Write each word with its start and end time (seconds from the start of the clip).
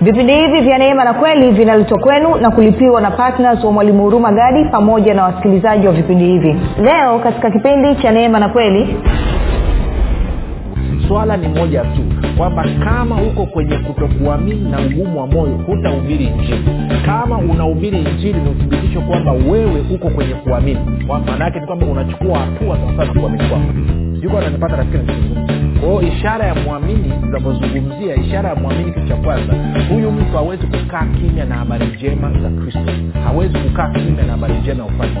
vipindi 0.00 0.32
hivi 0.34 0.60
vya 0.60 0.78
neema 0.78 1.04
na 1.04 1.14
kweli 1.14 1.50
vinaletwa 1.50 1.98
kwenu 1.98 2.34
na 2.36 2.50
kulipiwa 2.50 3.00
na 3.00 3.10
ptns 3.10 3.64
wa 3.64 3.72
mwalimu 3.72 4.02
huruma 4.02 4.32
gadi 4.32 4.64
pamoja 4.64 5.14
na 5.14 5.24
wasikilizaji 5.24 5.86
wa 5.86 5.92
vipindi 5.92 6.24
hivi. 6.24 6.56
Leo 6.82 7.18
katika 7.18 7.50
kipindi 7.50 7.94
cha 8.02 8.10
neema 8.12 8.38
na 8.38 8.48
kweli 8.48 8.96
swala 11.08 11.36
ni 11.36 11.48
moja 11.48 11.80
tu 11.80 12.02
kwamba 12.36 12.64
kama 12.84 13.22
uko 13.22 13.46
kwenye 13.46 13.76
kutokuamini 13.78 14.70
na 14.70 14.78
ugumu 14.80 15.20
wa 15.20 15.26
moyo 15.26 15.52
hutahubiri 15.66 16.24
injili. 16.24 16.64
Kama 17.06 17.38
unahubiri 17.38 17.98
injili 17.98 18.40
ni 18.40 18.48
uthibitisho 18.50 19.00
kwamba 19.00 19.32
wewe 19.32 19.84
uko 19.94 20.08
kwenye 20.10 20.34
kuamini. 20.34 20.80
Maanaake 21.26 21.60
ni 21.60 21.66
kwamba 21.66 21.86
unachukua 21.86 22.38
hatua 22.38 22.76
sawasawa 22.76 23.04
na 23.06 23.20
kuamini 23.20 23.48
kwako 23.48 23.64
juko 24.20 24.38
ananipata 24.38 24.76
rafiki 24.76 24.96
nikizungumza 24.98 25.52
kwao 25.80 26.02
ishara 26.02 26.46
ya 26.46 26.54
mwamini 26.54 27.12
tunapozungumzia 27.20 28.14
ishara 28.16 28.48
ya 28.48 28.54
mwamini 28.54 28.92
kitu 28.92 29.08
cha 29.08 29.16
kwanza 29.16 29.54
huyu 29.88 30.10
mtu 30.12 30.32
hawezi 30.36 30.66
kukaa 30.66 31.06
kimya 31.06 31.44
na 31.44 31.54
habari 31.54 31.86
njema 31.86 32.32
za 32.42 32.50
kristo. 32.50 32.92
Hawezi 33.24 33.58
kukaa 33.58 33.90
kimya 33.90 34.22
na 34.22 34.32
habari 34.32 34.54
njema 34.54 34.84
ya 34.84 34.90
ufalme 34.90 35.20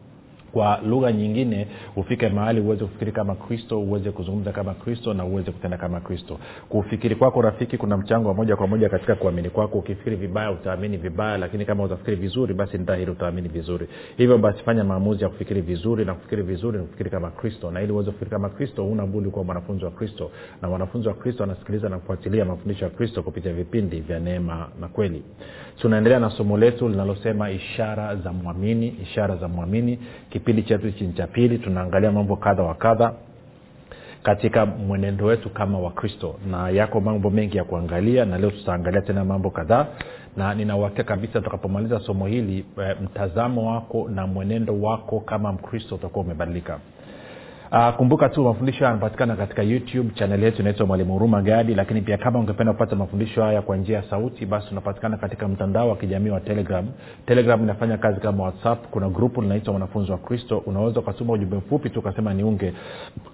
kwa 0.51 0.79
lugha 0.85 1.11
nyingine 1.11 1.67
ufike 1.95 2.29
mahali 2.29 2.61
uweze 2.61 2.85
kufikiri 2.85 3.11
kama 3.11 3.35
kristo 3.35 3.81
uweze 3.81 4.11
kuzungumza 4.11 4.51
kama 4.51 4.73
kristo 4.73 5.13
na 5.13 5.25
uweze 5.25 5.51
kutenda 5.51 5.77
kama 5.77 5.99
kristo. 5.99 6.39
Kufikiri 6.69 7.15
kwako 7.15 7.41
rafiki 7.41 7.77
kuna 7.77 7.97
mchango 7.97 8.27
wa 8.27 8.33
moja 8.33 8.55
kwa 8.55 8.67
moja 8.67 8.89
katika 8.89 9.15
kuamini 9.15 9.49
kwako. 9.49 9.77
Ukifikiri 9.77 10.15
vibaya 10.15 10.51
utaamini 10.51 10.97
vibaya 10.97 11.37
lakini 11.37 11.65
kama 11.65 11.83
utafikiri 11.83 12.15
vizuri 12.17 12.53
basi 12.53 12.77
ni 12.77 13.09
utaamini 13.09 13.47
vizuri. 13.49 13.87
Hivyo 14.17 14.37
basi 14.37 14.63
fanya 14.63 14.83
maamuzi 14.83 15.23
ya 15.23 15.29
kufikiri 15.29 15.61
vizuri 15.61 16.05
na 16.05 16.13
kufikiri 16.13 16.43
vizuri 16.43 16.77
na 16.77 16.83
kufikiri 16.83 17.09
kama 17.09 17.31
kristo. 17.31 17.71
Na 17.71 17.81
ili 17.81 17.91
uweze 17.91 18.11
kufikiri 18.11 18.31
kama 18.31 18.49
kristo 18.49 18.83
huna 18.83 19.05
budi 19.05 19.29
kuwa 19.29 19.45
mwanafunzi 19.45 19.85
wa 19.85 19.91
kristo. 19.91 20.31
Na 20.61 20.69
mwanafunzi 20.69 21.07
wa 21.07 21.13
kristo 21.13 21.43
anasikiliza 21.43 21.89
na 21.89 21.97
kufuatilia 21.99 22.45
mafundisho 22.45 22.85
ya 22.85 22.91
kristo 22.91 23.23
kupitia 23.23 23.53
vipindi 23.53 23.99
vya 23.99 24.19
neema 24.19 24.67
na 24.81 24.87
kweli. 24.87 25.23
Tunaendelea 25.81 26.19
na 26.19 26.29
somo 26.29 26.57
letu 26.57 26.89
linalosema 26.89 27.51
ishara 27.51 28.15
za 28.15 28.33
mwamini 28.33 28.87
ishara 28.87 29.35
za 29.35 29.47
mwamini 29.47 29.99
kipindi 30.41 30.63
chetu 30.63 30.85
hichi 30.87 31.07
cha 31.13 31.27
pili 31.27 31.57
tunaangalia 31.59 32.11
mambo 32.11 32.35
kadha 32.35 32.63
wa 32.63 32.75
kadha 32.75 33.13
katika 34.23 34.65
mwenendo 34.65 35.25
wetu 35.25 35.49
kama 35.49 35.79
wakristo. 35.79 36.35
Na 36.51 36.69
yako 36.69 37.01
mambo 37.01 37.29
mengi 37.29 37.57
ya 37.57 37.63
kuangalia 37.63 38.25
na 38.25 38.37
leo 38.37 38.51
tutaangalia 38.51 39.01
tena 39.01 39.25
mambo 39.25 39.49
kadhaa. 39.49 39.87
Na 40.37 40.53
ninauhakika 40.53 41.03
kabisa 41.03 41.33
tutakapomaliza 41.33 41.99
somo 41.99 42.25
hili 42.27 42.65
e, 42.83 42.95
mtazamo 43.03 43.71
wako 43.73 44.09
na 44.09 44.27
mwenendo 44.27 44.81
wako 44.81 45.19
kama 45.19 45.51
mkristo 45.53 45.95
utakuwa 45.95 46.25
umebadilika 46.25 46.79
Uh, 47.73 47.89
kumbuka 47.95 48.29
tu 48.29 48.43
mafundisho 48.43 48.79
haya 48.79 48.89
yanapatikana 48.89 49.35
katika 49.35 49.63
youtube 49.63 50.11
chaneli 50.15 50.45
yetu 50.45 50.61
inaitwa 50.61 50.85
mwalimu 50.85 51.13
huruma 51.13 51.41
gadi 51.41 51.75
lakini 51.75 52.01
pia 52.01 52.17
kama 52.17 52.39
ungependa 52.39 52.73
kupata 52.73 52.95
mafundisho 52.95 53.43
haya 53.43 53.61
kwa 53.61 53.77
njia 53.77 53.97
ya 53.97 54.03
sauti 54.09 54.45
basi 54.45 54.67
unapatikana 54.71 55.17
katika 55.17 55.47
mtandao 55.47 55.89
wa 55.89 55.95
kijamii 55.95 56.29
wa 56.29 56.39
telegram. 56.39 56.85
Telegram 57.25 57.63
inafanya 57.63 57.97
kazi 57.97 58.19
kama 58.19 58.43
whatsapp. 58.43 58.87
Kuna 58.87 59.09
grupu 59.09 59.41
linaitwa 59.41 59.73
wanafunzi 59.73 60.11
wa 60.11 60.17
kristo. 60.17 60.57
Unaweza 60.57 60.99
ukatuma 60.99 61.33
ujumbe 61.33 61.57
mfupi 61.57 61.89
tu 61.89 61.99
ukasema 61.99 62.33
niunge 62.33 62.73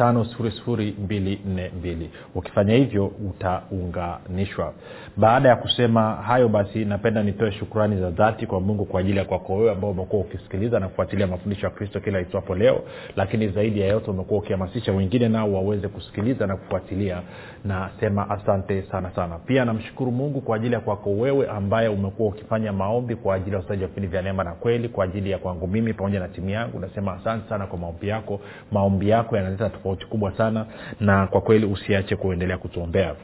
5242 0.00 2.08
ukifanya 2.34 2.74
hivyo 2.74 3.06
utaunganishwa. 3.06 4.72
Baada 5.16 5.48
ya 5.48 5.56
kusema 5.56 6.14
hayo 6.14 6.48
basi 6.48 6.84
napenda 6.84 7.22
nitoe 7.22 7.52
shukrani 7.52 8.00
za 8.00 8.10
dhati 8.10 8.46
kwa 8.46 8.60
mungu 8.60 8.84
kwa 8.84 9.00
ajili 9.00 9.18
ya 9.18 9.24
kwako 9.24 9.54
wewe 9.56 9.70
ambao 9.72 9.90
umekuwa 9.90 10.22
ukisikiliza 10.22 10.80
na 10.80 10.88
kufuatilia 10.88 11.26
mafundisho 11.26 11.66
ya 11.66 11.72
kristo 11.72 12.00
kila 12.00 12.20
itwapo 12.20 12.54
leo. 12.54 12.82
Lakini 13.16 13.48
zaidi 13.48 13.80
ya 13.80 13.86
yote 13.86 14.10
umekuwa 14.10 14.40
ukihamasisha 14.40 14.92
wengine 14.92 15.28
nao 15.28 15.52
waweze 15.52 15.88
kusikiliza 15.88 16.46
na 16.46 16.56
kufuatilia. 16.56 17.22
Nasema 17.64 18.30
asante 18.30 18.82
sana 18.82 19.10
sana. 19.10 19.38
Pia 19.38 19.64
namshukuru 19.64 20.12
mungu 20.12 20.40
kwa 20.40 20.56
ajili 20.56 20.74
ya 20.74 20.80
kwako 20.80 21.10
wewe 21.10 21.48
ambaye 21.48 21.88
umekuwa 21.88 22.28
ukifanya 22.28 22.72
maombi 22.72 23.14
kwa 23.16 23.34
ajili 23.34 23.56
ya 23.56 23.62
usaji 23.62 23.82
wa 23.82 23.88
vipindi 23.88 24.08
vya 24.08 24.22
neema 24.22 24.44
na 24.44 24.52
kweli 24.52 24.88
kwa 24.88 25.04
ajili 25.04 25.30
ya 25.30 25.38
kwangu 25.38 25.66
mimi 25.66 25.94
pamoja 25.94 26.20
na 26.20 26.28
timu 26.28 26.50
yangu. 26.50 26.78
Nasema 26.78 27.12
asante 27.14 27.48
sana 27.48 27.66
kwa 27.66 27.78
maombi 27.78 28.08
yako. 28.08 28.40
Maombi 28.72 29.08
yako 29.08 29.36
yanaleta 29.36 29.68
kubwa 29.96 30.32
sana 30.32 30.66
na 31.00 31.26
kwa 31.26 31.40
kweli 31.40 31.66
usiache 31.66 32.16
kuendelea 32.16 32.58
kutuombea. 32.58 33.14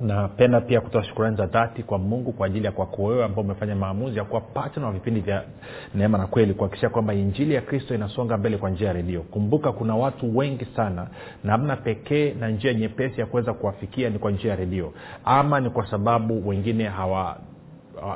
Napenda 0.00 0.60
pia 0.60 0.80
kutoa 0.80 1.04
shukurani 1.04 1.36
za 1.36 1.46
dhati 1.46 1.82
kwa 1.82 1.98
mungu 1.98 2.32
kwa 2.32 2.46
ajili 2.46 2.66
ya 2.66 2.72
kwako 2.72 3.04
wewe 3.04 3.24
ambao 3.24 3.44
umefanya 3.44 3.74
maamuzi 3.76 4.18
ya 4.18 4.24
kuwa 4.24 4.40
patna 4.40 4.86
wa 4.86 4.92
vipindi 4.92 5.20
vya 5.20 5.42
neema 5.94 6.18
na 6.18 6.26
kweli 6.26 6.54
kuhakikisha 6.54 6.88
kwamba 6.88 7.14
injili 7.14 7.54
ya 7.54 7.60
kristo 7.60 7.94
inasonga 7.94 8.36
mbele 8.36 8.56
kwa 8.58 8.70
njia 8.70 8.86
ya 8.86 8.92
redio. 8.92 9.20
Kumbuka 9.22 9.72
kuna 9.72 9.96
watu 9.96 10.36
wengi 10.38 10.64
sana 10.76 11.06
namna 11.44 11.76
pekee 11.76 12.34
na 12.40 12.48
njia 12.48 12.74
nyepesi 12.74 13.20
ya 13.20 13.26
kuweza 13.26 13.52
kuwafikia 13.52 14.10
ni 14.10 14.18
kwa 14.18 14.30
njia 14.30 14.50
ya 14.50 14.56
redio. 14.56 14.92
Ama 15.24 15.60
ni 15.60 15.70
kwa 15.70 15.90
sababu 15.90 16.48
wengine 16.48 16.84
hawa 16.84 17.36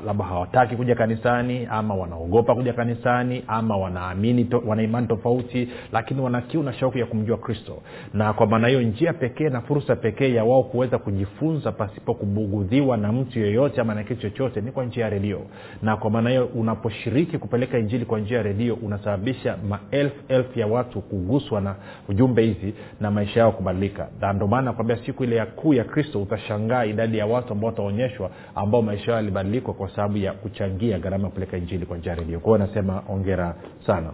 labda 0.06 0.24
hawataki 0.24 0.76
kuja 0.76 0.94
kanisani 0.94 1.66
ama 1.70 1.94
wanaogopa 1.94 2.54
kuja 2.54 2.72
kanisani 2.72 3.44
ama 3.48 3.76
wanaamini 3.76 4.44
to, 4.44 4.62
wana 4.66 4.82
imani 4.82 5.06
tofauti 5.06 5.68
lakini 5.92 6.20
wana 6.20 6.40
kiu 6.40 6.62
na 6.62 6.72
shauku 6.72 6.98
ya 6.98 7.06
kumjua 7.06 7.36
kristo. 7.36 7.78
Na 8.14 8.32
kwa 8.32 8.46
maana 8.46 8.68
hiyo 8.68 8.82
njia 8.82 9.12
pekee 9.12 9.48
na 9.48 9.60
fursa 9.60 9.96
pekee 9.96 10.34
ya 10.34 10.44
wao 10.44 10.62
kuweza 10.62 10.98
kujifunza 10.98 11.72
pasipo 11.72 12.14
kubugudhiwa 12.14 12.96
na 12.96 13.12
mtu 13.12 13.38
yeyote 13.40 13.80
ama 13.80 13.94
na 13.94 14.02
kitu 14.02 14.20
chochote 14.20 14.60
ni 14.60 14.72
kwa 14.72 14.84
njia 14.84 15.04
ya 15.04 15.10
redio. 15.10 15.40
Na 15.82 15.96
kwa 15.96 16.10
maana 16.10 16.30
hiyo 16.30 16.46
unaposhiriki 16.46 17.38
kupeleka 17.38 17.78
injili 17.78 18.04
kwa 18.04 18.18
njia 18.20 18.36
ya 18.36 18.42
redio 18.42 18.74
unasababisha 18.74 19.56
maelfu 19.68 20.16
elfu 20.28 20.58
ya 20.58 20.66
watu 20.66 21.00
kuguswa 21.00 21.60
na 21.60 21.74
ujumbe 22.08 22.42
hizi 22.42 22.74
na 23.00 23.10
maisha 23.10 23.40
yao 23.40 23.52
kubadilika. 23.52 24.08
Na 24.20 24.32
ndio 24.32 24.46
maana 24.46 24.62
nakwambia 24.62 24.96
siku 24.96 25.24
ile 25.24 25.36
ya 25.36 25.46
kuu 25.46 25.74
ya 25.74 25.84
kristo 25.84 26.22
utashangaa 26.22 26.84
idadi 26.84 27.18
ya 27.18 27.26
watu 27.26 27.52
ambao 27.52 27.70
wataonyeshwa 27.70 28.30
ambao 28.54 28.82
maisha 28.82 29.10
yao 29.10 29.16
yalibadilika 29.20 29.71
kwa 29.72 29.88
sababu 29.88 30.16
ya 30.18 30.32
kuchangia 30.32 30.98
gharama 30.98 31.24
ya 31.24 31.28
kupeleka 31.30 31.56
injili 31.56 31.86
kwa 31.86 31.98
njia 31.98 32.14
redio. 32.14 32.40
Kwao 32.40 32.58
nasema 32.58 33.02
ongera 33.08 33.54
sana. 33.86 34.10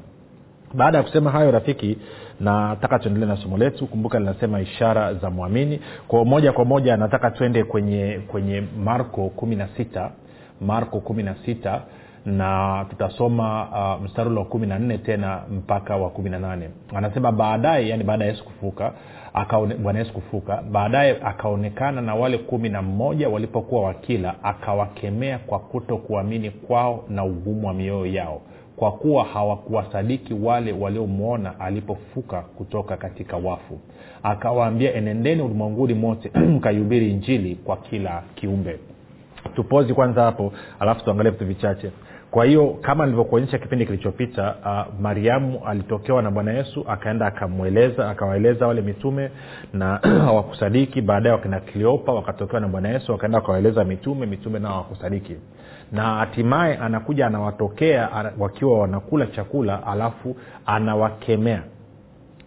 Baada 0.75 0.99
ya 0.99 1.05
kusema 1.05 1.31
hayo 1.31 1.51
rafiki 1.51 1.99
nataka 2.41 2.99
tuendelee 2.99 3.27
na 3.27 3.37
somo 3.37 3.59
letu. 3.59 3.87
Kumbuka 3.87 4.19
linasema 4.19 4.61
ishara 4.61 5.15
za 5.15 5.31
mwamini. 5.31 5.81
Kwa 6.09 6.25
moja 6.25 6.53
kwa 6.53 6.65
moja 6.65 6.97
nataka 6.97 7.31
tuende 7.31 7.65
kwenye 7.65 8.21
kwenye 8.27 8.63
marko 8.85 9.29
kumi 9.29 9.57
na 9.57 9.69
sita 9.77 10.11
marko 10.61 11.01
kumi 11.01 11.23
na 11.23 11.35
sita 11.45 11.83
na 12.27 12.85
tutasoma 12.91 13.69
uh, 13.97 14.05
mstari 14.05 14.31
ule 14.31 14.39
wa 14.39 14.45
kumi 14.45 14.67
na 14.67 14.79
nne 14.79 14.99
tena 14.99 15.43
mpaka 15.51 15.97
wa 15.97 16.11
kumi 16.11 16.31
na 16.31 16.39
nane. 16.39 16.71
Anasema 16.95 17.33
baadaye 17.33 17.89
yani 17.89 18.05
baada 18.05 18.25
ya 18.25 18.31
yesu 18.31 18.45
kufuka 18.45 18.93
bwana 19.83 19.99
yesu 19.99 20.13
kufuka 20.13 20.63
baadaye 20.63 21.17
akaonekana 21.25 22.01
na 22.03 22.15
wale 22.15 22.39
kumi 22.39 22.69
na 22.69 22.83
mmoja 22.83 23.29
walipokuwa 23.29 23.83
wakila 23.83 24.35
akawakemea 24.45 25.39
kwa 25.39 25.59
kuto 25.59 25.97
kuamini 25.97 26.51
kwao 26.51 27.05
na 27.09 27.25
ugumu 27.25 27.67
wa 27.67 27.75
mioyo 27.75 28.07
yao 28.07 28.43
kwa 28.77 28.93
kuwa 28.93 29.25
hawakuwasadiki 29.25 30.35
wale 30.35 30.73
waliomwona 30.73 31.61
alipofuka 31.61 32.41
kutoka 32.43 32.97
katika 32.97 33.37
wafu. 33.37 33.81
Akawaambia 34.23 34.95
enendeni 34.95 35.43
ulimwenguni 35.43 35.95
mote 35.95 36.31
mkaihubiri 36.57 37.11
injili 37.11 37.55
kwa 37.57 37.77
kila 37.77 38.23
kiumbe. 38.35 38.79
Tupozi 39.55 39.95
kwanza 39.95 40.23
hapo 40.23 40.53
alafu 40.81 41.05
tuangalie 41.05 41.33
vitu 41.33 41.47
vichache 41.47 41.91
kwa 42.30 42.45
hiyo 42.45 42.66
kama 42.80 43.04
nilivyokuonyesha 43.04 43.59
kipindi 43.59 43.86
kilichopita 43.86 44.54
uh, 44.65 45.01
mariamu 45.01 45.60
alitokewa 45.66 46.22
na 46.22 46.30
bwana 46.30 46.53
yesu 46.53 46.84
akaenda 46.89 47.27
akamweleza 47.27 48.10
akawaeleza 48.10 48.66
wale 48.66 48.80
mitume 48.80 49.30
na 49.72 49.97
hawakusadiki. 50.27 51.01
Baadaye 51.03 51.34
wakina 51.34 51.60
kliopa 51.60 52.13
wakatokewa 52.13 52.60
na 52.60 52.69
bwana 52.69 52.89
yesu 52.89 53.13
wakaenda 53.13 53.39
wakawaeleza 53.39 53.84
mitume 53.84 54.27
mitume 54.27 54.59
nao 54.59 54.72
hawakusadiki. 54.72 55.36
Na 55.92 56.03
hatimaye 56.03 56.77
anakuja 56.77 57.27
anawatokea 57.27 58.13
ana- 58.13 58.33
wakiwa 58.39 58.78
wanakula 58.78 59.27
chakula 59.27 59.86
alafu 59.86 60.36
anawakemea 60.66 61.63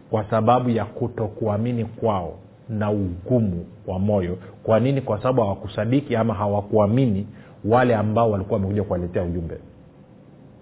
kwa 0.10 0.24
sababu 0.30 0.69
ya 0.69 0.86
kutokuamini 0.86 1.86
kwao 1.86 2.39
na 2.69 2.92
ugumu 2.92 3.66
wa 3.88 4.00
moyo. 4.00 4.38
Kwa 4.63 4.80
nini? 4.80 5.01
Kwa 5.01 5.18
sababu 5.18 5.42
hawakusadiki 5.42 6.16
ama 6.16 6.33
hawakuamini 6.33 7.28
wale 7.66 7.95
ambao 7.95 8.31
walikuwa 8.31 8.56
wamekuja 8.60 8.83
kuwaletea 8.83 9.24
ujumbe 9.24 9.57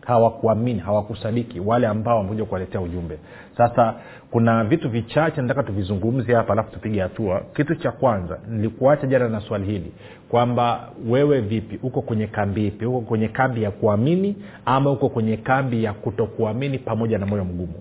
hawakuamini 0.09 0.79
hawakusadiki 0.79 1.59
wale 1.59 1.87
ambao 1.87 2.17
wamekuja 2.17 2.45
kuwaletea 2.45 2.81
ujumbe. 2.81 3.17
Sasa 3.57 3.93
kuna 4.31 4.63
vitu 4.63 4.89
vichache 4.89 5.41
nataka 5.41 5.63
tuvizungumze 5.63 6.33
hapa 6.33 6.53
alafu 6.53 6.71
tupige 6.71 7.01
hatua. 7.01 7.41
Kitu 7.55 7.75
cha 7.75 7.91
kwanza 7.91 8.39
nilikuacha 8.49 9.07
jana 9.07 9.29
na 9.29 9.41
swali 9.41 9.65
hili 9.65 9.91
kwamba 10.29 10.89
wewe 11.09 11.41
vipi 11.41 11.79
uko 11.83 12.01
kwenye 12.01 12.27
kambi 12.27 12.67
ipi? 12.67 12.85
Uko 12.85 13.01
kwenye 13.01 13.27
kambi 13.27 13.63
ya 13.63 13.71
kuamini 13.71 14.35
ama 14.65 14.91
uko 14.91 15.09
kwenye 15.09 15.37
kambi 15.37 15.83
ya 15.83 15.93
kutokuamini 15.93 16.77
pamoja 16.79 17.17
na 17.17 17.25
moyo 17.25 17.45
mgumu? 17.45 17.73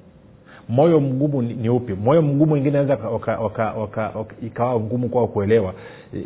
Moyo 0.69 1.01
mgumu 1.01 1.43
ni, 1.43 1.55
ni 1.55 1.69
upi? 1.69 1.95
Moyo 1.95 2.23
mgumu 2.23 2.53
wengine 2.55 2.73
naweza 2.73 2.99
ikawa 4.43 4.81
ngumu 4.81 5.09
kwao 5.09 5.27
kuelewa. 5.27 5.75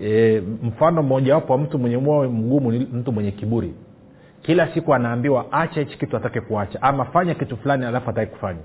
E, 0.04 0.43
mfano 0.62 1.02
mmojawapo 1.02 1.52
wa 1.52 1.58
mtu 1.58 1.78
mwenye 1.78 1.96
moyo 1.96 2.31
mgumu 2.31 2.72
ni 2.72 2.78
mtu 2.78 3.12
mwenye 3.12 3.31
kiburi 3.31 3.75
kila 4.43 4.69
siku 4.75 4.94
anaambiwa 4.94 5.53
acha 5.53 5.81
hichi 5.81 5.99
kitu 5.99 6.17
atake 6.17 6.41
kuacha. 6.41 6.83
Ama 6.83 7.05
fanya 7.05 7.35
kitu 7.35 7.56
fulani 7.56 7.85
alafu 7.85 8.11
atake 8.11 8.27
kufanya. 8.33 8.61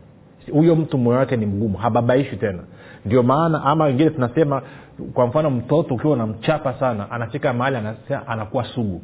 Huyo 0.52 0.76
mtu 0.76 0.98
moyo 0.98 1.18
wake 1.20 1.38
ni 1.38 1.46
mgumu 1.46 1.78
hababaishi 1.78 2.36
tena. 2.38 2.60
Ndio 3.06 3.24
maana 3.24 3.64
ama 3.64 3.86
wengine 3.86 4.10
tunasema 4.10 4.62
kwa 5.14 5.28
mfano 5.28 5.50
mtoto 5.50 5.96
ukiwa 5.96 6.14
unamchapa 6.14 6.74
sana 6.74 7.12
anafika 7.12 7.54
mahali 7.54 7.78
anakuwa 8.28 8.64
sugu. 8.64 9.02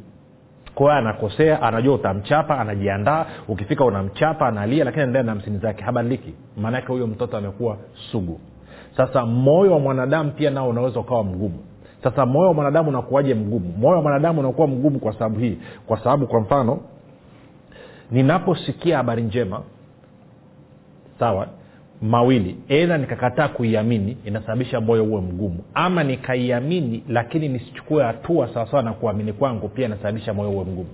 Kwa 0.74 0.96
anakosea 0.96 1.62
anajua 1.62 1.94
utamchapa 1.94 2.58
anajiandaa 2.60 3.26
ukifika 3.48 3.84
unamchapa 3.84 4.46
analia 4.48 4.84
lakini 4.84 5.02
anaendelea 5.02 5.22
na 5.22 5.32
hamsini 5.32 5.58
zake 5.58 5.84
habadiliki. 5.84 6.34
Maanake 6.56 6.86
huyo 6.86 7.06
mtoto 7.06 7.36
amekuwa 7.36 7.76
sugu. 8.12 8.40
Sasa 8.96 9.26
moyo 9.26 9.72
wa 9.72 9.78
mwanadamu 9.80 10.30
pia 10.30 10.50
nao 10.50 10.68
unaweza 10.68 11.00
ukawa 11.00 11.24
mgumu 11.24 11.58
sasa 12.04 12.26
moyo 12.26 12.48
wa 12.48 12.54
mwanadamu 12.54 12.88
unakuwaje 12.88 13.34
mgumu? 13.34 13.74
Moyo 13.78 13.96
wa 13.96 14.02
mwanadamu 14.02 14.40
unakuwa 14.40 14.66
mgumu 14.68 14.98
kwa 14.98 15.12
sababu 15.12 15.38
hii. 15.40 15.58
Kwa 15.86 15.98
sababu 15.98 16.26
kwa 16.26 16.40
mfano 16.40 16.80
ninaposikia 18.10 18.96
habari 18.96 19.22
njema 19.22 19.62
sawa 21.18 21.46
mawili 22.02 22.56
edha 22.68 22.98
nikakataa 22.98 23.48
kuiamini 23.48 24.16
inasababisha 24.24 24.80
moyo 24.80 25.04
huwe 25.04 25.20
mgumu. 25.20 25.58
Ama 25.74 26.04
nikaiamini 26.04 27.04
lakini 27.08 27.48
nisichukue 27.48 28.04
hatua 28.04 28.54
sawasawa 28.54 28.82
na 28.82 28.92
kuamini 28.92 29.32
kwangu 29.32 29.68
pia 29.68 29.86
inasababisha 29.86 30.34
moyo 30.34 30.50
huwe 30.50 30.64
mgumu. 30.64 30.90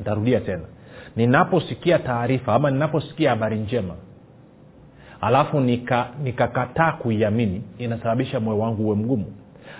Ntarudia 0.00 0.40
tena. 0.40 0.62
Ninaposikia 1.16 1.98
taarifa 1.98 2.54
ama 2.54 2.70
ninaposikia 2.70 3.30
habari 3.30 3.58
njema 3.58 3.94
alafu 5.20 5.60
nikakataa 5.60 6.86
nika 6.86 6.92
kuiamini 6.92 7.62
inasababisha 7.78 8.40
moyo 8.40 8.58
wangu 8.58 8.84
uwe 8.86 8.96
mgumu 8.96 9.26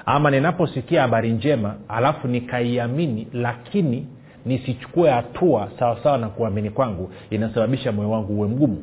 ama 0.06 0.31
ninaposikia 0.31 1.02
habari 1.02 1.31
njema 1.32 1.75
alafu 1.88 2.28
nikaiamini 2.28 3.28
lakini 3.32 4.06
nisichukue 4.46 5.10
hatua 5.10 5.69
sawasawa 5.78 6.19
na 6.19 6.28
kuamini 6.28 6.70
kwangu 6.70 7.10
inasababisha 7.31 7.93
moyo 7.93 8.10
wangu 8.10 8.32
uwe 8.32 8.49
mgumu. 8.49 8.82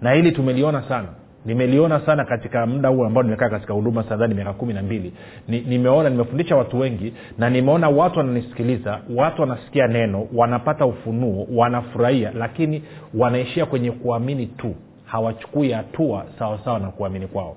Na 0.00 0.12
hili 0.12 0.32
tumeliona 0.32 0.82
sana. 0.82 1.08
Nimeliona 1.46 2.00
sana 2.00 2.24
katika 2.24 2.66
muda 2.66 2.88
huu 2.88 3.04
ambao 3.04 3.22
nimekaa 3.22 3.48
katika 3.48 3.72
huduma 3.74 4.02
sadhani 4.04 4.34
miaka 4.34 4.52
kumi 4.52 4.72
na 4.74 4.82
mbili. 4.82 5.12
Ni, 5.48 5.60
nimeona 5.60 6.10
nimefundisha 6.10 6.56
watu 6.56 6.78
wengi 6.78 7.12
na 7.38 7.50
nimeona 7.50 7.88
watu 7.88 8.18
wananisikiliza 8.18 9.00
watu 9.16 9.40
wanasikia 9.42 9.86
neno 9.86 10.26
wanapata 10.34 10.86
ufunuo 10.86 11.46
wanafurahia 11.54 12.32
lakini 12.34 12.82
wanaishia 13.14 13.66
kwenye 13.66 13.90
kuamini 13.90 14.46
tu. 14.46 14.74
Hawachukui 15.04 15.72
hatua 15.72 16.24
sawasawa 16.38 16.78
na 16.78 16.88
kuamini 16.88 17.26
kwao 17.26 17.56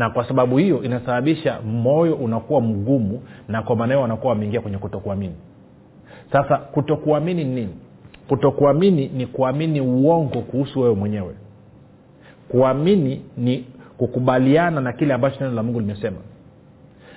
na 0.00 0.10
kwa 0.10 0.28
sababu 0.28 0.56
hiyo 0.58 0.82
inasababisha 0.82 1.60
moyo 1.60 2.14
unakuwa 2.14 2.60
mgumu 2.60 3.22
na 3.48 3.62
kwa 3.62 3.76
maana 3.76 3.92
hiyo 3.94 4.02
wanakuwa 4.02 4.32
wameingia 4.32 4.60
kwenye 4.60 4.78
kutokuamini. 4.78 5.34
Sasa 6.32 6.56
kutokuamini 6.56 7.44
ni 7.44 7.54
nini? 7.54 7.74
Kutokuamini 8.28 9.08
ni 9.08 9.26
kuamini 9.26 9.80
uongo 9.80 10.40
kuhusu 10.40 10.80
wewe 10.80 10.94
mwenyewe. 10.94 11.34
Kuamini 12.48 13.22
ni 13.36 13.64
kukubaliana 13.98 14.80
na 14.80 14.92
kile 14.92 15.14
ambacho 15.14 15.40
neno 15.44 15.56
la 15.56 15.62
mungu 15.62 15.80
limesema. 15.80 16.16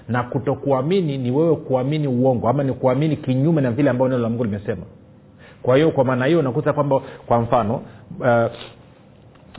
Na 0.10 0.24
kutokuamini 0.24 1.18
ni 1.18 1.32
wewe 1.32 1.56
kuamini 1.56 2.08
uongo 2.08 2.50
ama 2.50 2.64
ni 2.64 2.74
kuamini 2.74 3.18
kinyume 3.18 3.62
na 3.62 3.72
vile 3.72 3.90
ambavyo 3.90 4.10
neno 4.10 4.24
la 4.24 4.30
mungu 4.30 4.44
limesema. 4.44 4.84
Kwa 5.62 5.76
hiyo 5.76 5.92
kwa 5.92 6.06
maana 6.06 6.26
hiyo 6.26 6.40
unakuta 6.40 6.74
kwamba 6.74 7.02
kwa 7.26 7.42
mfano 7.42 7.76
uh, 8.20 8.52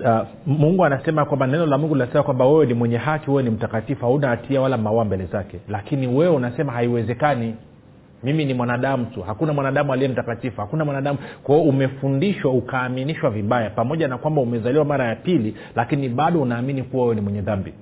Uh, 0.00 0.20
mungu 0.46 0.84
anasema 0.84 1.24
kwamba 1.24 1.46
neno 1.46 1.66
la 1.66 1.78
mungu 1.78 1.94
linasema 1.94 2.22
kwamba 2.22 2.46
wewe 2.46 2.66
ni 2.66 2.74
mwenye 2.74 2.96
haki 2.96 3.30
wewe 3.30 3.42
ni 3.42 3.50
mtakatifu 3.50 4.06
hauna 4.06 4.28
hatia 4.28 4.60
wala 4.60 4.76
maua 4.76 5.04
mbele 5.04 5.26
zake. 5.26 5.60
Lakini 5.68 6.06
wewe 6.06 6.34
unasema 6.34 6.72
haiwezekani. 6.72 7.54
Mimi 8.22 8.44
ni 8.44 8.54
mwanadamu 8.54 9.04
tu. 9.06 9.22
Hakuna 9.22 9.52
mwanadamu 9.52 9.92
aliye 9.92 10.08
mtakatifu. 10.08 10.60
Hakuna 10.60 10.84
mwanadamu. 10.84 11.18
Kwao 11.42 11.62
umefundishwa 11.62 12.52
ukaaminishwa 12.52 13.30
vibaya. 13.30 13.70
Pamoja 13.70 14.08
na 14.08 14.18
kwamba 14.18 14.40
umezaliwa 14.40 14.84
mara 14.84 15.04
ya 15.08 15.16
pili 15.16 15.54
lakini 15.76 16.08
bado 16.08 16.40
unaamini 16.42 16.82
kuwa 16.82 17.02
wewe 17.02 17.14
ni 17.14 17.20
mwenye 17.20 17.40
dhambi 17.40 17.72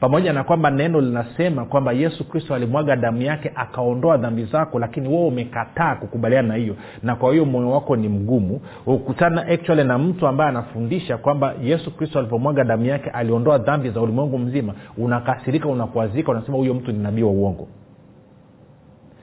pamoja 0.00 0.32
na 0.32 0.44
kwamba 0.44 0.70
neno 0.70 1.00
linasema 1.00 1.64
kwamba 1.64 1.92
yesu 1.92 2.28
kristo 2.28 2.54
alimwaga 2.54 2.96
damu 2.96 3.22
yake 3.22 3.52
akaondoa 3.54 4.16
dhambi 4.16 4.44
zako 4.44 4.78
lakini 4.78 5.08
wewe 5.08 5.26
umekataa 5.26 5.94
kukubaliana 5.94 6.48
na 6.48 6.54
hiyo. 6.54 6.76
Na 7.02 7.16
kwa 7.16 7.32
hiyo 7.32 7.44
moyo 7.44 7.70
wako 7.70 7.96
ni 7.96 8.08
mgumu. 8.08 8.60
Ukutana 8.86 9.46
actually 9.46 9.84
na 9.84 9.98
mtu 9.98 10.26
ambaye 10.26 10.50
anafundisha 10.50 11.16
kwamba 11.18 11.54
yesu 11.62 11.90
kristo 11.96 12.18
alivyomwaga 12.18 12.64
damu 12.64 12.84
yake 12.84 13.10
aliondoa 13.10 13.58
dhambi 13.58 13.90
za 13.90 14.00
ulimwengu 14.00 14.38
mzima. 14.38 14.74
Unakasirika 14.98 15.68
unakuazika 15.68 16.32
unasema 16.32 16.56
huyo 16.56 16.74
mtu 16.74 16.92
ni 16.92 16.98
nabii 16.98 17.22
wa 17.22 17.30
uongo. 17.30 17.68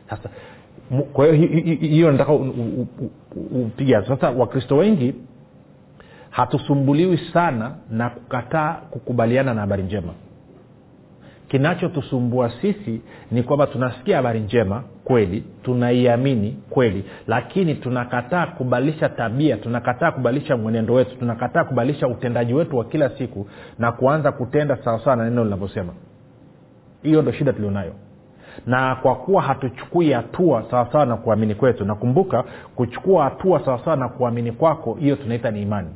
Sasa 0.09 0.29
kwa 1.13 1.27
hiyo 1.27 1.47
hiyo 1.77 2.11
nataka 2.11 2.33
upiga 3.65 4.05
sasa 4.07 4.29
wakristo 4.29 4.77
wengi 4.77 5.13
hatusumbuliwi 6.29 7.17
sana 7.33 7.71
na 7.91 8.09
kukataa 8.09 8.73
kukubaliana 8.73 9.53
na 9.53 9.61
habari 9.61 9.83
njema 9.83 10.13
kinachotusumbua 11.53 12.51
sisi 12.61 13.01
ni 13.31 13.43
kwamba 13.43 13.67
tunasikia 13.67 14.17
habari 14.17 14.39
njema 14.39 14.83
kweli 15.03 15.43
tunaiamini 15.63 16.57
kweli 16.69 17.05
lakini 17.27 17.75
tunakataa 17.75 18.45
kubadilisha 18.47 19.09
tabia 19.09 19.57
tunakataa 19.57 20.11
kubadilisha 20.11 20.57
mwenendo 20.57 20.93
wetu 20.93 21.15
tunakataa 21.17 21.63
kubadilisha 21.63 22.07
utendaji 22.07 22.53
wetu 22.53 22.77
wa 22.77 22.85
kila 22.85 23.09
siku 23.09 23.47
na 23.79 23.91
kuanza 23.91 24.31
kutenda 24.31 24.77
sawasawa 24.83 25.15
na 25.15 25.23
neno 25.23 25.43
linavyosema. 25.43 25.93
Hiyo 27.03 27.21
ndo 27.21 27.31
shida 27.31 27.53
tulionayo. 27.53 27.93
Na 28.65 28.95
kwa 28.95 29.15
kuwa 29.15 29.41
hatuchukui 29.41 30.11
hatua 30.11 30.65
sawasawa 30.71 31.05
na 31.05 31.17
kuamini 31.17 31.55
kwetu 31.55 31.85
nakumbuka 31.85 32.43
kuchukua 32.75 33.23
hatua 33.23 33.65
sawasawa 33.65 33.95
na 33.97 34.09
kuamini 34.09 34.51
kwako 34.51 34.93
hiyo 34.93 35.15
tunaita 35.15 35.51
ni 35.51 35.61
imani 35.61 35.89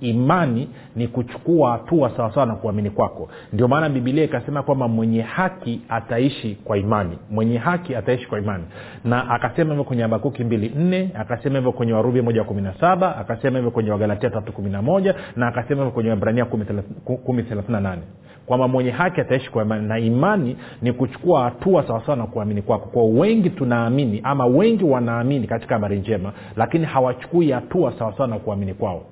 imani 0.00 0.68
ni 0.96 1.08
kuchukua 1.08 1.70
hatua 1.72 2.10
sawasawa 2.16 2.46
na 2.46 2.54
kuamini 2.54 2.90
kwako. 2.90 3.28
Ndio 3.52 3.68
maana 3.68 3.88
bibilia 3.88 4.24
ikasema 4.24 4.62
kwamba 4.62 4.88
mwenye 4.88 5.22
haki 5.22 5.80
ataishi 5.88 6.58
kwa 6.64 6.78
imani. 6.78 7.18
Mwenye 7.30 7.58
haki 7.58 7.94
ataishi 7.94 8.26
kwa 8.28 8.38
imani. 8.38 8.64
Na 9.04 9.30
akasema 9.30 9.70
hivyo 9.70 9.84
kwenye 9.84 10.02
habakuki 10.02 10.44
mbili 10.44 10.72
nne 10.76 11.10
akasema 11.14 11.56
hivyo 11.56 11.72
kwenye 11.72 11.92
warubi 11.92 12.22
moja 12.22 12.44
kumi 12.44 12.62
na 12.62 12.74
saba 12.80 13.16
akasema 13.16 13.58
hivyo 13.58 13.70
kwenye 13.70 13.90
wagalatia 13.90 14.30
tatu 14.30 14.52
kumi 14.52 14.70
na 14.70 14.82
moja 14.82 15.14
na 15.36 15.46
akasema 15.48 15.76
hivyo 15.80 15.90
kwenye 15.90 16.10
wabrania 16.10 16.44
kumi 17.24 17.42
thelathini 17.42 17.72
na 17.72 17.80
nane. 17.80 18.02
Kwamba 18.46 18.68
mwenye 18.68 18.90
haki 18.90 19.20
ataishi 19.20 19.50
kwa 19.50 19.62
imani. 19.62 19.88
Na 19.88 19.98
imani 19.98 20.56
ni 20.82 20.92
kuchukua 20.92 21.44
hatua 21.44 21.86
sawasawa 21.86 22.16
na 22.16 22.26
kuamini 22.26 22.62
kwako. 22.62 22.86
Kwa 22.88 23.04
wengi 23.04 23.50
tunaamini 23.50 24.20
ama 24.24 24.46
wengi 24.46 24.84
wanaamini 24.84 25.46
katika 25.46 25.74
habari 25.74 25.98
njema 25.98 26.32
lakini 26.56 26.84
hawachukui 26.84 27.50
hatua 27.50 27.92
sawasawa 27.98 28.28
na 28.28 28.38
kuamini 28.38 28.74
kwao 28.74 29.02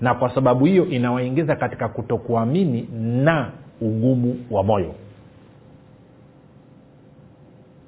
na 0.00 0.14
kwa 0.14 0.34
sababu 0.34 0.64
hiyo 0.64 0.86
inawaingiza 0.86 1.56
katika 1.56 1.88
kutokuamini 1.88 2.88
na 3.24 3.50
ugumu 3.80 4.36
wa 4.50 4.62
moyo. 4.62 4.94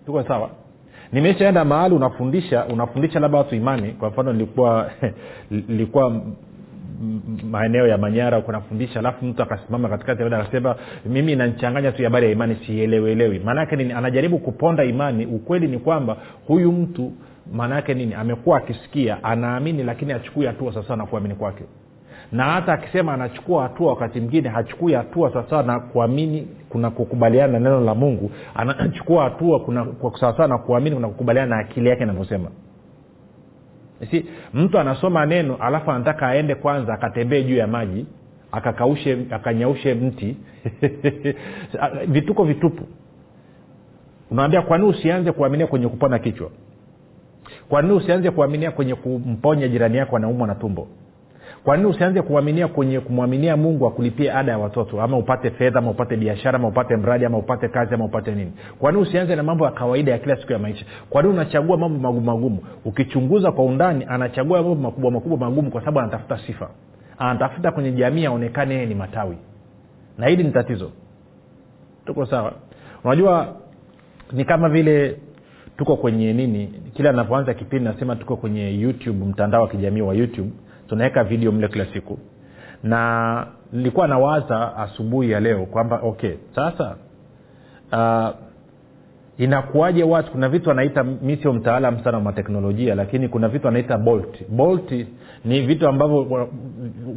Tuko 0.07 0.23
sawa? 0.23 0.50
Nimeshaenda 1.12 1.64
mahali 1.64 1.95
unafundisha 1.95 2.64
unafundisha 2.64 3.21
labda 3.21 3.38
watu 3.38 3.55
imani. 3.55 3.93
Kwa 3.93 4.09
mfano 4.09 4.33
nilikuwa 4.33 4.90
nilikuwa 5.69 6.23
maeneo 7.50 7.87
ya 7.87 7.99
manyara 7.99 8.40
kunafundisha 8.40 8.99
alafu 8.99 9.25
mtu 9.25 9.43
akasimama 9.43 9.88
katikati 9.88 10.23
akasema 10.23 10.76
mimi 11.07 11.33
inanchanganya 11.33 11.93
tu 11.93 12.02
habari 12.05 12.26
ya 12.26 12.33
imani 12.33 12.57
sielewelewi. 12.67 13.38
Maanaake 13.38 13.76
nini? 13.76 13.93
Anajaribu 13.93 14.38
kuponda 14.38 14.85
imani. 14.85 15.26
Ukweli 15.26 15.67
ni 15.69 15.79
kwamba 15.79 16.17
huyu 16.47 16.73
mtu 16.73 17.12
maanaake 17.52 17.95
nini? 17.95 18.14
Amekuwa 18.14 18.59
akisikia 18.59 19.25
anaamini 19.25 19.83
lakini 19.83 20.12
achukui 20.12 20.47
hatua 20.47 20.75
sasa 20.75 20.97
na 20.97 21.07
kuamini 21.07 21.35
kwake 21.35 21.64
na 22.33 22.45
hata 22.45 22.73
akisema 22.73 23.15
anachukua 23.15 23.63
hatua 23.63 23.89
wakati 23.89 24.21
mwingine 24.21 24.49
hachukui 24.49 24.93
hatua 24.93 25.33
sawasawa 25.33 25.63
na 25.63 25.81
kuamini 25.81 26.49
kuna 26.69 26.91
kukubaliana 26.91 27.53
na 27.53 27.59
neno 27.59 27.81
la 27.81 27.95
mungu. 27.95 28.31
Anachukua 28.55 29.25
hatua 29.25 29.61
sawasawa 30.21 30.49
na 30.49 30.59
kuamini 30.59 30.97
kuna 30.97 31.09
kukubaliana 31.09 31.57
na 31.57 31.63
akili 31.63 31.89
yake 31.89 32.03
inavyosema 32.03 32.51
si 34.11 34.27
mtu 34.55 34.79
anasoma 34.79 35.27
neno 35.27 35.57
alafu 35.57 35.91
anataka 35.91 36.29
aende 36.29 36.55
kwanza 36.55 36.95
akatembee 36.95 37.43
juu 37.43 37.57
ya 37.57 37.67
maji 37.67 38.07
akakaushe 38.53 39.19
akanyaushe 39.31 39.95
mti. 39.95 40.37
Vituko 42.09 42.45
vitupu. 42.45 42.85
Unawambia 44.31 44.63
kwa 44.63 44.79
nini 44.79 44.91
usianze 44.91 45.33
kuaminia 45.33 45.67
kwenye 45.67 45.89
kupona 45.89 46.19
kichwa? 46.19 46.51
Kwa 47.69 47.83
usianze 47.83 48.31
kuaminia 48.31 48.71
kwenye 48.71 48.95
kumponya 48.95 49.69
jirani 49.69 49.97
yako 49.97 50.17
anaumwa 50.17 50.47
na 50.47 50.55
tumbo 50.55 50.89
kwa 51.64 51.76
nini 51.76 51.88
usianze 51.88 52.23
kuaminia 52.23 52.69
kwenye 52.69 53.00
kumwaminia 53.00 53.57
mungu 53.57 53.87
akulipie 53.87 54.33
ada 54.33 54.52
ya 54.52 54.59
watoto? 54.59 55.02
Ama 55.02 55.19
upate 55.19 55.50
fedha 55.50 55.79
ama 55.79 55.90
upate 55.90 56.17
biashara 56.17 56.59
ama 56.59 56.69
upate 56.69 56.97
mradi 56.97 57.25
ama 57.25 57.38
upate 57.38 57.69
kazi 57.69 57.95
ama 57.95 58.05
upate 58.05 58.35
nini? 58.35 58.52
Kwa 58.79 58.93
nini 58.93 59.02
usianze 59.02 59.37
na 59.37 59.43
mambo 59.43 59.64
ya 59.64 59.71
kawaida 59.71 60.12
ya 60.12 60.19
kila 60.19 60.37
siku 60.37 60.52
ya 60.52 60.59
maisha? 60.59 60.87
Kwa 61.11 61.23
nini 61.23 61.35
unachagua 61.35 61.76
mambo 61.76 61.99
magumu 61.99 62.26
magumu? 62.26 62.59
Ukichunguza 62.85 63.52
kwa 63.52 63.64
undani 63.64 64.05
anachagua 64.09 64.62
mambo 64.62 64.75
makubwa 64.83 65.11
makubwa 65.11 65.38
magumu 65.38 65.71
kwa 65.71 65.81
sababu 65.81 65.99
anatafuta 66.00 66.38
sifa. 66.47 66.71
Anatafuta 67.19 67.73
kwenye 67.73 67.93
jamii 67.93 68.26
aonekane 68.26 68.75
yeye 68.75 68.87
ni 68.87 68.95
matawi. 68.95 69.37
Na 70.19 70.26
hili 70.26 70.45
ni 70.45 70.50
tatizo. 70.50 70.90
Tuko 72.07 72.26
sawa? 72.26 72.52
Unajua 73.05 73.57
ni 74.33 74.45
kama 74.45 74.69
vile 74.69 75.17
tuko 75.76 75.97
kwenye 75.97 76.33
nini? 76.33 76.67
Kila 76.95 77.11
anapoanza 77.11 77.55
kipindi 77.55 77.85
nasema 77.85 78.17
tuko 78.17 78.37
kwenye 78.37 78.81
youtube 78.81 79.25
mtandao 79.25 79.62
wa 79.62 79.69
kijamii 79.69 80.00
wa 80.00 80.14
youtube 80.14 80.50
tunaweka 80.90 81.25
video 81.25 81.52
mle 81.52 81.68
kila 81.68 81.87
siku. 81.87 82.18
Na 82.82 83.47
nilikuwa 83.73 84.09
nawaza 84.09 84.76
asubuhi 84.76 85.30
ya 85.30 85.40
leo 85.40 85.66
kwamba 85.66 86.00
okay 86.02 86.35
sasa 86.54 86.97
uh, 87.92 88.28
inakuwaje 89.40 90.02
watu 90.04 90.32
kuna 90.32 90.49
vitu 90.49 90.68
wanaita 90.68 91.04
mi 91.04 91.37
sio 91.37 91.52
mtaalam 91.52 92.04
sana 92.04 92.18
wa 92.18 92.32
teknolojia 92.32 92.94
lakini 92.94 93.28
kuna 93.28 93.49
vitu 93.49 93.68
anaita 93.68 93.99
bolt. 93.99 94.49
Bolt 94.49 95.06
ni 95.44 95.61
vitu 95.61 95.88
ambavyo 95.88 96.49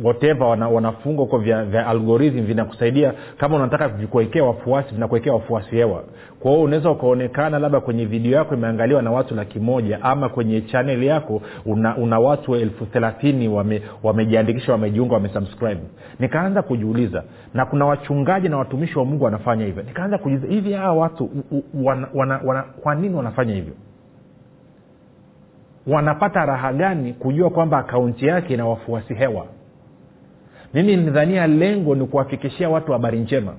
whatever 0.03 0.47
wana, 0.47 0.67
wanafunga 0.69 1.21
huko 1.21 1.37
vya, 1.37 1.65
vya 1.65 1.87
algorithm 1.87 2.45
vinakusaidia 2.45 3.13
kama 3.37 3.55
unataka 3.55 3.87
vikuwekea 3.87 4.43
wafuasi 4.43 4.93
vinakuwekea 4.93 5.33
wafuasi 5.33 5.75
hewa. 5.75 6.03
Kwa 6.39 6.51
hiyo 6.51 6.63
unaweza 6.63 6.91
ukaonekana 6.91 7.59
labda 7.59 7.79
kwenye 7.79 8.05
video 8.05 8.31
yako 8.31 8.55
imeangaliwa 8.55 9.01
na 9.01 9.11
watu 9.11 9.35
laki 9.35 9.59
moja 9.59 10.01
ama 10.01 10.29
kwenye 10.29 10.61
chanel 10.61 11.03
yako 11.03 11.41
una, 11.65 11.97
una 11.97 12.19
watu 12.19 12.55
elfu 12.55 12.85
thelathini 12.85 13.47
wamejiandikisha 14.03 14.71
wame 14.71 14.81
wamejiunga 14.83 15.13
wamesubscribe. 15.13 15.81
Nikaanza 16.19 16.61
kujiuliza 16.61 17.23
na 17.53 17.65
kuna 17.65 17.85
wachungaji 17.85 18.49
na 18.49 18.57
watumishi 18.57 18.99
wa 18.99 19.05
mungu 19.05 19.23
wanafanya 19.23 19.65
hivyo. 19.65 19.83
Nikaanza 19.83 20.17
kujiuliza 20.17 20.53
hivi 20.53 20.73
hawa 20.73 20.93
watu 20.93 21.29
wana, 21.83 22.07
wana, 22.13 22.41
wana, 22.46 22.63
kwa 22.63 22.96
nini 22.96 23.15
wanafanya 23.15 23.53
hivyo? 23.53 23.74
Wanapata 25.88 26.46
raha 26.46 26.74
gani 26.74 27.13
kujua 27.13 27.50
kwamba 27.50 27.77
akaunti 27.77 28.25
yake 28.27 28.53
ina 28.53 28.65
wafuasi 28.65 29.13
hewa? 29.13 29.46
Mimi 30.74 30.96
nidhania 30.98 31.48
lengo 31.48 31.96
ni 31.96 32.05
kuwafikishia 32.05 32.70
watu 32.70 32.91
habari 32.91 33.20
njema 33.20 33.53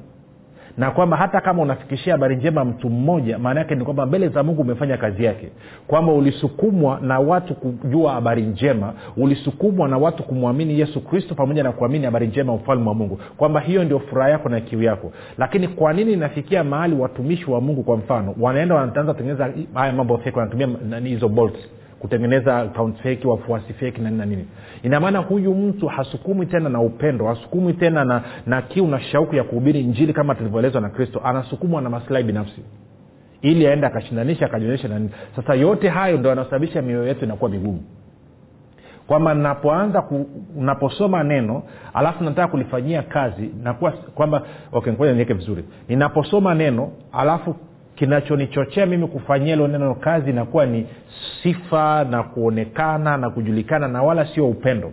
na 0.79 0.91
kwamba 0.91 1.17
hata 1.17 1.41
kama 1.41 1.63
unafikishia 1.63 2.13
habari 2.13 2.37
njema 2.37 2.65
mtu 2.65 2.91
mmoja 2.91 3.39
maana 3.39 3.61
yake 3.61 3.75
ni 3.75 3.85
kwamba 3.85 4.07
mbele 4.07 4.29
za 4.29 4.43
mungu 4.43 4.63
umefanya 4.63 4.97
kazi 4.97 5.25
yake. 5.25 5.49
Kwamba 5.87 6.13
ulisukumwa 6.13 6.99
na 7.03 7.19
watu 7.19 7.55
kujua 7.55 8.13
habari 8.13 8.43
njema 8.43 8.93
ulisukumwa 9.17 9.89
na 9.89 9.99
watu 9.99 10.23
kumwamini 10.23 10.81
yesu 10.81 11.01
kristo 11.01 11.35
pamoja 11.35 11.63
na 11.63 11.73
kuamini 11.73 12.05
habari 12.05 12.27
njema 12.27 12.55
ufalme 12.55 12.89
wa 12.89 12.95
mungu. 12.95 13.21
Kwamba 13.37 13.61
hiyo 13.61 13.85
ndio 13.85 13.99
furaha 13.99 14.31
yako 14.31 14.49
na 14.49 14.61
kiu 14.61 14.83
yako. 14.83 15.13
Lakini 15.39 15.69
kwa 15.69 15.93
nini 15.93 16.13
inafikia 16.13 16.65
mahali 16.65 16.95
watumishi 16.97 17.51
wa 17.51 17.61
mungu 17.61 17.83
kwa 17.83 17.97
mfano 17.97 18.35
wanaenda 18.41 18.75
wanaanza 18.75 19.13
kutengeneza 19.13 19.51
haya 19.75 19.93
mambo 19.93 20.19
feki 20.19 20.39
wanatumia 20.39 20.69
hizo 21.05 21.29
bolts 21.29 21.59
kutengeneza 22.05 22.57
account 22.59 22.97
feki 23.03 23.27
wafuasi 23.27 23.73
feki 23.73 24.01
na 24.01 24.11
nini 24.11 24.47
na 24.83 25.01
nini. 25.01 25.17
Huyu 25.29 25.55
mtu 25.55 25.87
hasukumwi 25.87 26.47
tena 26.47 26.69
na 26.69 26.81
upendo 26.81 27.27
hasukumwi 27.27 27.73
tena 27.73 28.05
na, 28.05 28.23
na 28.47 28.63
kiu 28.63 28.87
na 28.87 29.01
shauku 29.01 29.35
ya 29.35 29.45
kuhubiri 29.45 29.83
njili 29.83 30.13
kama 30.13 30.35
tulivyoelezwa 30.35 30.81
na 30.81 30.89
kristo. 30.89 31.21
Anasukumwa 31.25 31.83
na 31.83 31.91
masilahi 31.91 32.25
binafsi. 32.25 32.63
Ili 33.43 33.67
aende 33.67 33.87
akashindanisha 33.87 34.47
akajionyesha 34.47 34.89
na 34.89 35.01
sasa 35.37 35.55
yote 35.55 35.89
hayo 35.89 36.17
ndo 36.19 36.29
yanasababisha 36.29 36.83
mioyo 36.83 37.07
yetu 37.09 37.25
inakuwa 37.25 37.51
migumu. 37.51 37.83
Kwamba 39.07 39.35
napoanza 39.35 40.03
ku, 40.03 40.27
naposoma 40.57 41.23
neno 41.23 41.63
alafu 41.95 42.25
nataka 42.25 42.49
kulifanyia 42.49 43.03
kazi 43.03 43.51
nakuwa 43.63 43.93
kwamba 43.93 44.43
okay 44.73 44.93
ngoja 44.93 45.13
niweke 45.13 45.35
vizuri. 45.35 45.65
Ninaposoma 45.89 46.55
neno 46.55 46.93
alafu 47.13 47.57
kinachonichochea 47.95 48.87
mimi 48.87 49.07
kufanyia 49.07 49.55
hilo 49.55 49.69
neno 49.69 49.95
kazi 49.95 50.31
inakuwa 50.31 50.67
ni 50.67 50.87
sifa 51.43 52.05
na 52.05 52.23
kuonekana 52.23 53.17
na 53.17 53.31
kujulikana 53.31 53.89
na 53.89 54.03
wala 54.03 54.27
sio 54.35 54.49
upendo. 54.49 54.93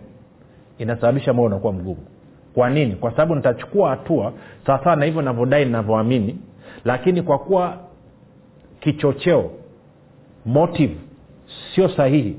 Inasababisha 0.78 1.32
moyo 1.32 1.46
unakuwa 1.46 1.72
mgumu. 1.72 2.06
Kwa 2.54 2.70
nini? 2.70 2.94
Kwa 2.96 3.10
sababu 3.10 3.34
nitachukua 3.34 3.90
hatua 3.90 4.32
sawasawa 4.66 4.96
na 4.96 5.04
hivyo 5.04 5.22
navyodai 5.22 5.64
ninavyoamini. 5.64 6.38
Lakini 6.84 7.22
kwa 7.22 7.38
kuwa 7.38 7.78
kichocheo 8.80 9.50
motive 10.46 10.96
sio 11.74 11.88
sahihi 11.88 12.36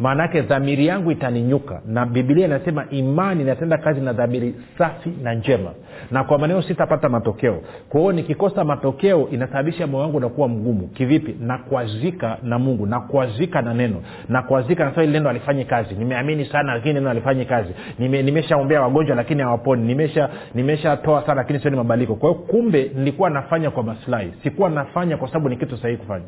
maana 0.00 0.22
yake 0.22 0.40
dhamiri 0.42 0.86
yangu 0.86 1.10
itaninyuka. 1.10 1.80
Na 1.86 2.06
bibilia 2.06 2.46
inasema 2.46 2.84
imani 2.90 3.42
inatenda 3.42 3.78
kazi 3.78 4.00
na 4.00 4.12
dhamiri 4.12 4.54
safi 4.78 5.10
na 5.22 5.34
njema. 5.34 5.70
Na 6.10 6.24
kwa 6.24 6.38
maneno 6.38 6.62
sitapata 6.62 7.08
matokeo. 7.08 7.60
Kwa 7.88 8.00
hiyo 8.00 8.12
nikikosa 8.12 8.64
matokeo 8.64 9.28
inasababisha 9.32 9.86
moyo 9.86 10.02
wangu 10.04 10.16
unakuwa 10.16 10.48
mgumu. 10.48 10.88
Kivipi? 10.88 11.36
Nakwazika 11.40 12.38
na 12.42 12.58
mungu. 12.58 12.86
Nakwazika 12.86 13.62
na 13.62 13.74
neno. 13.74 14.02
Nakwazika 14.28 14.84
na 14.96 15.06
neno 15.06 15.28
alifanyi 15.30 15.64
kazi. 15.64 15.94
Nimeamini 15.94 16.44
sana 16.44 16.74
lakini 16.74 16.94
neno 16.94 17.10
alifanyi 17.10 17.44
kazi. 17.44 17.70
Nime, 17.98 18.22
nimeshaombea 18.22 18.82
wagonjwa 18.82 19.16
lakini 19.16 19.42
hawaponi. 19.42 19.82
Nimeshatoa 19.86 20.30
nimesha 20.54 20.96
sana 21.26 21.34
lakini 21.34 21.58
sioni 21.60 21.76
mabadiliko. 21.76 22.14
Kwa 22.14 22.30
hiyo 22.30 22.42
kumbe 22.42 22.90
nilikuwa 22.94 23.30
nafanya 23.30 23.70
kwa 23.70 23.82
maslahi. 23.82 24.32
Sikuwa 24.42 24.70
nafanya 24.70 25.16
kwa 25.16 25.28
sababu 25.28 25.48
ni 25.48 25.56
kitu 25.56 25.76
sahihi 25.76 25.98
kufanya. 26.00 26.24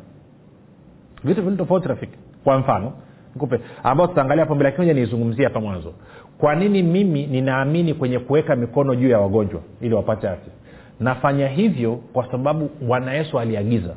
Vitu 1.24 1.42
vili 1.42 1.56
tofauti 1.56 1.88
rafiki. 1.88 2.18
Kwa 2.44 2.58
mfano 2.58 2.92
nikupe. 3.34 3.60
Ambao 3.82 4.06
tutaangalia 4.06 4.44
hapo 4.44 4.54
mbele 4.54 4.70
lakini 4.70 4.86
moja 4.86 5.00
niizungumzie 5.00 5.44
hapa 5.44 5.60
mwanzo. 5.60 5.92
Kwa 6.38 6.54
nini 6.54 6.82
mimi 6.82 7.26
ninaamini 7.26 7.94
kwenye 7.94 8.18
kuweka 8.18 8.56
mikono 8.56 8.94
juu 8.94 9.08
ya 9.08 9.20
wagonjwa 9.20 9.60
ili 9.80 9.94
wapate 9.94 10.28
afya? 10.28 10.52
Nafanya 11.00 11.48
hivyo 11.48 11.96
kwa 12.12 12.30
sababu 12.30 12.70
bwana 12.80 13.12
yesu 13.14 13.38
aliagiza. 13.38 13.94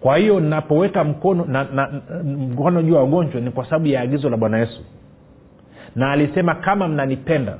Kwa 0.00 0.16
hiyo 0.16 0.40
napoweka 0.40 1.04
mkono 1.04 1.44
na, 1.44 1.64
na, 1.64 2.02
mkono 2.24 2.82
juu 2.82 2.94
ya 2.94 3.00
wagonjwa 3.00 3.40
ni 3.40 3.50
kwa 3.50 3.64
sababu 3.64 3.86
ya 3.86 4.00
agizo 4.00 4.30
la 4.30 4.36
bwana 4.36 4.58
yesu. 4.58 4.80
Na 5.96 6.10
alisema 6.12 6.54
kama 6.54 6.88
mnanipenda 6.88 7.56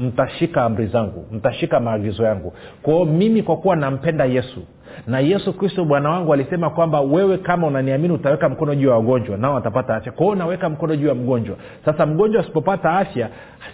mtashika 0.00 0.64
amri 0.64 0.86
zangu 0.86 1.26
mtashika 1.32 1.80
maagizo 1.80 2.22
yangu. 2.24 2.52
Kwao 2.82 3.04
mimi 3.04 3.42
kwa 3.42 3.56
kuwa 3.56 3.76
nampenda 3.76 4.24
yesu 4.24 4.60
na 5.06 5.20
yesu 5.20 5.52
kristo 5.52 5.84
bwana 5.84 6.10
wangu 6.10 6.32
alisema 6.32 6.70
kwamba 6.70 7.00
wewe 7.00 7.38
kama 7.38 7.66
unaniamini 7.66 8.14
utaweka 8.14 8.48
mkono 8.48 8.74
juu 8.74 8.88
ya 8.88 8.94
wagonjwa 8.94 9.36
nao 9.36 9.54
watapata 9.54 9.94
afya. 9.96 10.12
Kwao 10.12 10.34
naweka 10.34 10.68
mkono 10.68 10.96
juu 10.96 11.08
ya 11.08 11.14
mgonjwa. 11.14 11.56
Sasa 11.84 12.06
mgonjwa 12.06 12.42
asipopata 12.42 12.92
afya 12.92 13.28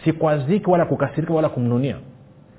sikwaziki 0.04 0.70
wala 0.70 0.84
kukasirika 0.84 1.34
wala 1.34 1.48
kumnunia. 1.48 1.96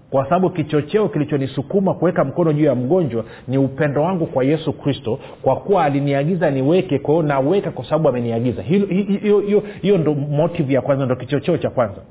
Kwa 0.09 0.24
sababu 0.24 0.50
kichocheo 0.50 1.09
kilichonisukuma 1.09 1.93
kuweka 1.93 2.24
mkono 2.25 2.53
juu 2.53 2.65
ya 2.65 2.75
mgonjwa 2.75 3.24
ni 3.47 3.57
upendo 3.57 4.01
wangu 4.01 4.25
kwa 4.25 4.43
yesu 4.43 4.74
kristo 4.74 5.19
kwa 5.41 5.55
kuwa 5.55 5.83
aliniagiza 5.83 6.51
niweke 6.51 7.00
kwa 7.00 7.13
hiyo 7.13 7.27
naweka 7.27 7.71
kwa 7.71 7.86
sababu 7.86 8.09
ameniagiza. 8.09 8.62
Hiyo 9.81 9.97
ndo 9.97 10.13
motive 10.13 10.74
ya 10.74 10.81
kwanza 10.81 11.05
ndo 11.05 11.15
kichocheo 11.15 11.57
cha 11.57 11.69
kwanza 11.69 12.01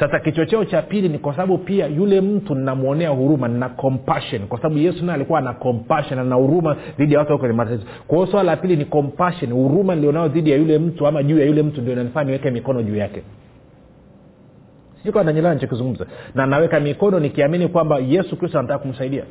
sasa 0.00 0.18
kichocheo 0.20 0.64
cha 0.64 0.82
pili 0.82 1.08
ni 1.08 1.18
kwa 1.18 1.32
sababu 1.32 1.58
pia 1.58 1.86
yule 1.86 2.20
mtu 2.20 2.54
ninamwonea 2.54 3.08
huruma 3.08 3.48
nina 3.48 3.68
compassion. 3.68 4.42
Kwa 4.46 4.58
sababu 4.58 4.78
yesu 4.78 5.04
naye 5.04 5.14
alikuwa 5.16 5.38
ana 5.38 5.52
compassion 5.52 6.18
ana 6.18 6.34
huruma 6.34 6.76
dhidi 6.98 7.12
ya 7.14 7.18
watu 7.20 7.38
kwenye 7.38 7.54
matatizo. 7.54 7.86
Kwa 8.06 8.18
hiyo 8.18 8.30
swala 8.30 8.50
la 8.50 8.56
pili 8.56 8.76
ni 8.76 8.84
compassion 8.84 9.52
huruma 9.52 9.94
nilionao 9.94 10.28
dhidi 10.28 10.50
ya 10.50 10.56
yule 10.56 10.78
mtu 10.78 11.06
ama 11.06 11.22
juu 11.22 11.38
ya 11.38 11.46
yule 11.46 11.62
mtu 11.62 11.80
ndio 11.82 11.94
nanifaa 11.94 12.24
niweke 12.24 12.50
mikono 12.50 12.82
juu 12.82 12.96
yake. 12.96 13.22
Nichokizungumza 15.54 16.06
na 16.34 16.46
naweka 16.46 16.80
mikono 16.80 17.20
nikiamini 17.20 17.68
kwamba 17.68 17.98
yesu 17.98 18.36
kristo 18.36 18.58
anataka 18.58 18.78
kumsaidia. 18.78 19.24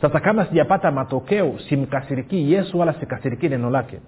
Sasa 0.00 0.20
kama 0.20 0.44
sijapata 0.46 0.90
matokeo 0.90 1.54
simkasirikii 1.68 2.52
yesu 2.52 2.78
wala 2.78 2.92
sikasirikii 2.92 3.48
neno 3.48 3.70
lake. 3.70 3.98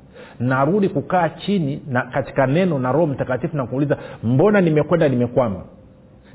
Narudi 0.40 0.88
kukaa 0.88 1.28
chini 1.28 1.82
na 1.88 2.02
katika 2.02 2.46
neno 2.46 2.78
na 2.78 2.92
roho 2.92 3.06
mtakatifu 3.06 3.56
na 3.56 3.66
kuuliza 3.66 3.96
mbona 4.22 4.60
nimekwenda 4.60 5.08
nimekwama 5.08 5.64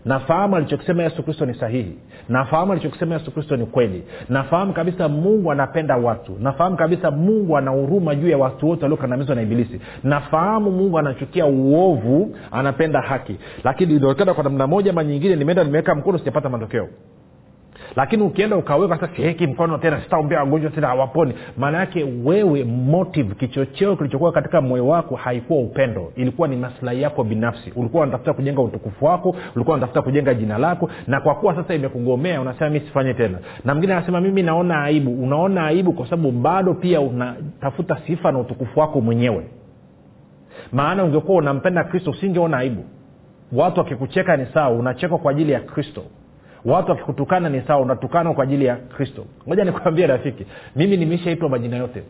nafahamu 0.07 0.55
alichokisema 0.55 1.03
yesu 1.03 1.23
kristo 1.23 1.45
ni 1.45 1.53
sahihi. 1.53 1.95
Nafahamu 2.29 2.71
alichokisema 2.71 3.15
yesu 3.15 3.31
kristo 3.31 3.57
ni 3.57 3.65
kweli. 3.65 4.03
Nafahamu 4.29 4.73
kabisa 4.73 5.09
mungu 5.09 5.51
anapenda 5.51 5.97
watu. 5.97 6.37
Nafahamu 6.39 6.77
kabisa 6.77 7.11
mungu 7.11 7.57
ana 7.57 7.71
huruma 7.71 8.15
juu 8.15 8.29
ya 8.29 8.37
watu 8.37 8.69
wote 8.69 8.81
waliokandamizwa 8.81 9.35
na 9.35 9.41
ibilisi. 9.41 9.81
Nafahamu 10.03 10.71
mungu 10.71 10.99
anachukia 10.99 11.45
uovu 11.45 12.35
anapenda 12.51 13.01
haki. 13.01 13.35
Lakini 13.63 13.95
inaonekana 13.95 14.33
kwa 14.33 14.43
namna 14.43 14.67
moja 14.67 14.93
ma 14.93 15.03
nyingine 15.03 15.35
nimeenda 15.35 15.63
nimeweka 15.63 15.95
mkono 15.95 16.17
sijapata 16.17 16.49
matokeo 16.49 16.87
lakini 17.97 18.23
ukienda 18.23 18.57
ukaweka 18.57 18.97
sasa 18.99 19.15
siweki 19.15 19.47
mkono 19.47 19.77
tena 19.77 20.01
sitaombea 20.01 20.39
wagonjwa 20.39 20.71
tena 20.71 20.87
hawaponi. 20.87 21.33
Maana 21.57 21.77
yake 21.77 22.05
wewe 22.25 22.63
motive 22.63 23.35
kichocheo 23.35 23.95
kilichokuwa 23.95 24.31
katika 24.31 24.61
moyo 24.61 24.87
wako 24.87 25.15
haikuwa 25.15 25.59
upendo. 25.59 26.11
Ilikuwa 26.15 26.47
ni 26.47 26.55
maslahi 26.55 27.01
yako 27.01 27.23
binafsi. 27.23 27.71
Ulikuwa 27.75 28.03
unatafuta 28.03 28.33
kujenga 28.33 28.61
utukufu 28.61 29.05
wako 29.05 29.35
ulikuwa 29.55 29.77
unatafuta 29.77 30.01
kujenga 30.01 30.33
jina 30.33 30.57
lako 30.57 30.89
na 31.07 31.21
kwa 31.21 31.35
kuwa 31.35 31.55
sasa 31.55 31.73
imekugomea 31.75 32.41
unasema 32.41 32.69
mi 32.69 32.79
sifanye 32.79 33.13
tena. 33.13 33.39
Na 33.65 33.73
mwingine 33.73 33.93
anasema 33.93 34.21
mimi 34.21 34.43
naona 34.43 34.83
aibu. 34.83 35.23
Unaona 35.23 35.65
aibu 35.65 35.93
kwa 35.93 36.05
sababu 36.09 36.31
bado 36.31 36.73
pia 36.73 37.01
unatafuta 37.01 37.97
sifa 38.07 38.31
na 38.31 38.39
utukufu 38.39 38.79
wako 38.79 39.01
mwenyewe. 39.01 39.43
Maana 40.71 41.03
ungekuwa 41.03 41.37
unampenda 41.37 41.83
kristo 41.83 42.11
usingeona 42.11 42.57
aibu. 42.57 42.83
Watu 43.51 43.79
wakikucheka 43.79 44.37
ni 44.37 44.45
sawa 44.53 44.69
unachekwa 44.69 45.17
kwa 45.17 45.31
ajili 45.31 45.51
ya 45.51 45.59
kristo 45.59 46.03
watu 46.65 46.91
wakikutukana 46.91 47.49
ni 47.49 47.61
sawa 47.61 47.81
unatukana 47.81 48.33
kwa 48.33 48.43
ajili 48.43 48.65
ya 48.65 48.75
kristo. 48.75 49.25
Moja 49.47 49.63
nikwambie 49.63 50.07
rafiki 50.07 50.45
mimi 50.75 50.97
nimeshaitwa 50.97 51.49
majina 51.49 51.77
yote. 51.77 52.03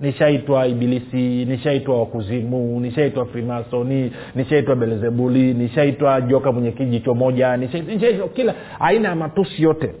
Nishaitwa 0.00 0.66
ibilisi 0.66 1.44
nishaitwa 1.44 2.00
wakuzimu 2.00 2.80
nishaitwa 2.80 3.26
frimasoni 3.26 4.12
nishaitwa 4.34 4.76
belzebuli 4.76 5.54
nishaitwa 5.54 6.20
joka 6.20 6.52
mwenye 6.52 6.72
kijicho 6.72 7.14
moja 7.14 7.56
nishaitwa 7.56 8.28
kila 8.28 8.54
aina 8.80 9.08
ya 9.08 9.14
matusi 9.14 9.62
yote. 9.62 9.94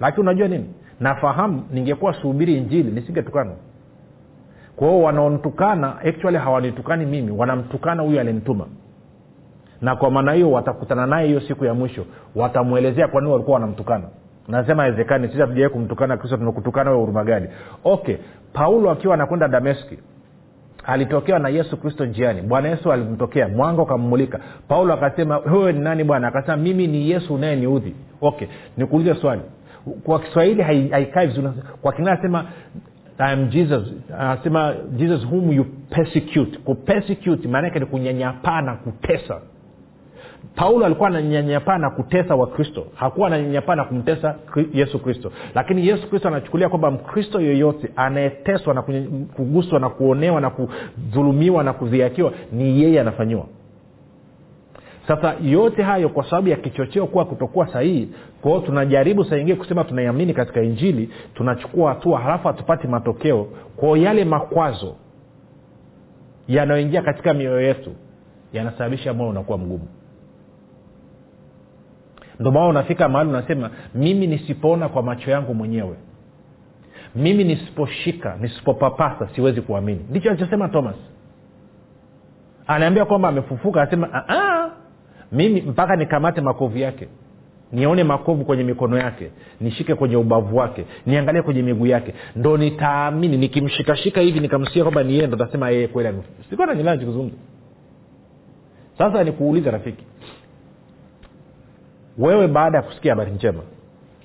Lakini 0.00 0.22
unajua 0.22 0.48
nini? 0.48 0.64
Nafahamu 1.00 1.62
ningekuwa 1.72 2.14
subiri 2.14 2.56
injili 2.56 2.90
nisingetukana. 2.90 3.52
Kwa 4.76 4.88
hiyo 4.88 5.02
wanaontukana 5.02 5.98
actually 6.00 6.38
hawanitukani 6.38 7.06
mimi 7.06 7.30
wanamtukana 7.30 8.02
huyu 8.02 8.20
alinituma 8.20 8.66
na 9.80 9.96
kwa 9.96 10.10
maana 10.10 10.32
hiyo 10.32 10.50
watakutana 10.50 11.06
naye 11.06 11.26
hiyo 11.28 11.40
siku 11.40 11.64
ya 11.64 11.74
mwisho. 11.74 12.04
Watamwelezea 12.34 13.08
kwa 13.08 13.20
nini 13.20 13.32
walikuwa 13.32 13.54
wanamtukana. 13.54 14.04
Nasema 14.48 14.82
haiwezekani 14.82 15.28
sisi 15.28 15.40
hatujawai 15.40 15.70
kumtukana 15.72 16.16
kristo 16.16 16.36
tumekutukana 16.36 16.90
we 16.90 16.96
huruma 16.96 17.24
gani? 17.24 17.48
Okay 17.84 18.16
paulo 18.52 18.90
akiwa 18.90 19.14
anakwenda 19.14 19.48
dameski 19.48 19.98
alitokewa 20.84 21.38
na 21.38 21.48
yesu 21.48 21.76
kristo 21.76 22.06
njiani. 22.06 22.42
Bwana 22.42 22.68
yesu 22.68 22.92
alimtokea 22.92 23.48
mwanga 23.48 23.82
ukammulika 23.82 24.40
paulo 24.68 24.94
akasema 24.94 25.38
wewe 25.38 25.72
ni 25.72 25.80
nani 25.80 26.04
bwana? 26.04 26.28
Akasema 26.28 26.56
mimi 26.56 26.86
ni 26.86 27.10
yesu 27.10 27.34
unayeniudhi. 27.34 27.94
Okay 28.20 28.48
nikuulize 28.76 29.14
swali. 29.14 29.40
Kwa 30.04 30.20
kiswahili 30.20 30.62
haikai 30.90 31.26
vizuri. 31.26 31.48
Kwa 31.82 31.92
kingine 31.92 32.10
anasema 32.12 32.44
am 33.18 33.48
jesus. 33.48 33.82
Anasema 34.18 34.74
jesus 34.96 35.24
whom 35.24 35.52
you 35.52 35.64
persecute. 35.90 36.58
Kupersecute 36.64 37.48
maanake 37.48 37.78
ni 37.78 37.86
kunyanyapaa 37.86 38.60
na 38.62 38.74
kutesa 38.74 39.40
paulo 40.54 40.86
alikuwa 40.86 41.08
ananyanyapaa 41.08 41.78
na 41.78 41.90
kutesa 41.90 42.34
wakristo. 42.36 42.86
Hakuwa 42.94 43.26
ananyanyapaa 43.26 43.74
na 43.74 43.84
kumtesa 43.84 44.34
yesu 44.72 44.98
kristo. 44.98 45.32
Lakini 45.54 45.86
yesu 45.88 46.08
kristo 46.10 46.28
anachukulia 46.28 46.68
kwamba 46.68 46.90
mkristo 46.90 47.40
yoyote 47.40 47.88
anayeteswa 47.96 48.74
na 48.74 48.82
kuguswa 49.36 49.80
na 49.80 49.88
kuonewa 49.88 50.40
na 50.40 50.50
kudhulumiwa 50.50 51.64
na 51.64 51.72
kudhiakiwa 51.72 52.32
ni 52.52 52.82
yeye 52.82 53.00
anafanyiwa. 53.00 53.46
Sasa 55.08 55.34
yote 55.42 55.82
hayo 55.82 56.08
kwa 56.08 56.24
sababu 56.30 56.48
ya 56.48 56.56
kichocheo 56.56 57.06
kuwa 57.06 57.24
kutokuwa 57.24 57.72
sahihi 57.72 58.08
kwao 58.42 58.60
tunajaribu 58.60 59.24
saa 59.24 59.36
ingine 59.36 59.56
kusema 59.56 59.84
tunaiamini 59.84 60.34
katika 60.34 60.62
injili 60.62 61.10
tunachukua 61.34 61.88
hatua 61.88 62.20
halafu 62.20 62.48
hatupati 62.48 62.88
matokeo. 62.88 63.46
Kwao 63.76 63.96
yale 63.96 64.24
makwazo 64.24 64.94
yanayoingia 66.48 67.02
katika 67.02 67.34
mioyo 67.34 67.60
yetu 67.60 67.90
yanasababisha 68.52 69.14
moyo 69.14 69.30
unakuwa 69.30 69.58
mgumu 69.58 69.88
maana 72.38 72.66
unafika 72.66 73.08
mahali 73.08 73.30
unasema 73.30 73.70
mimi 73.94 74.26
nisipoona 74.26 74.88
kwa 74.88 75.02
macho 75.02 75.30
yangu 75.30 75.54
mwenyewe 75.54 75.96
mimi 77.16 77.44
nisiposhika 77.44 78.36
nisipopapasa 78.40 79.28
siwezi 79.34 79.60
kuamini. 79.60 80.06
Ndicho 80.10 80.30
alichosema 80.30 80.68
thomas. 80.68 80.94
Anaambia 82.66 83.04
kwamba 83.04 83.28
amefufuka 83.28 83.82
anasema 83.82 84.24
mimi 85.32 85.60
mpaka 85.60 85.96
nikamate 85.96 86.40
makovu 86.40 86.78
yake 86.78 87.08
nione 87.72 88.04
makovu 88.04 88.44
kwenye 88.44 88.64
mikono 88.64 88.98
yake 88.98 89.30
nishike 89.60 89.94
kwenye 89.94 90.16
ubavu 90.16 90.56
wake 90.56 90.84
niangalie 91.06 91.42
kwenye 91.42 91.62
miguu 91.62 91.86
yake 91.86 92.14
ndo 92.36 92.56
nitaamini. 92.56 93.36
Nikimshikashika 93.36 94.20
hivi 94.20 94.40
nikamsikia 94.40 94.82
kwamba 94.82 95.02
ni 95.02 95.12
yeye 95.14 95.26
ndo 95.26 95.36
tasema 95.36 95.70
yeye 95.70 95.88
kweli 95.88 96.22
sikuwa 96.50 96.66
nanyelaa 96.66 96.96
chikuzungumza 96.96 97.36
sasa 98.98 99.24
nikuuliza 99.24 99.70
rafiki 99.70 100.04
wewe 102.18 102.48
baada 102.48 102.78
ya 102.78 102.82
kusikia 102.82 103.12
habari 103.12 103.30
njema 103.32 103.62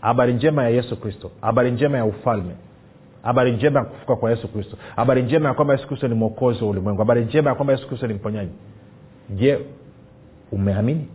habari 0.02 0.34
njema 0.34 0.64
ya 0.64 0.70
yesu 0.70 0.98
kristo 1.02 1.32
habari 1.42 1.72
njema 1.72 1.98
ya 1.98 2.06
ufalme 2.06 2.52
habari 3.24 3.52
njema 3.52 3.80
ya 3.80 3.86
kufuka 3.86 4.16
kwa 4.16 4.30
yesu 4.30 4.48
kristo 4.48 4.78
habari 4.96 5.24
njema 5.24 5.48
ya 5.50 5.54
kwamba 5.56 5.74
yesu 5.74 5.88
kristo 5.88 6.08
ni 6.08 6.14
mwokozi 6.16 6.64
wa 6.64 6.70
ulimwengu 6.70 7.00
habari 7.00 7.26
njema 7.26 7.50
ya 7.50 7.56
kwamba 7.56 7.74
yesu 7.74 7.88
kristo 7.88 8.08
ni 8.08 8.14
mponyaji. 8.14 8.52
Je 9.30 9.60
umeamini? 10.52 11.08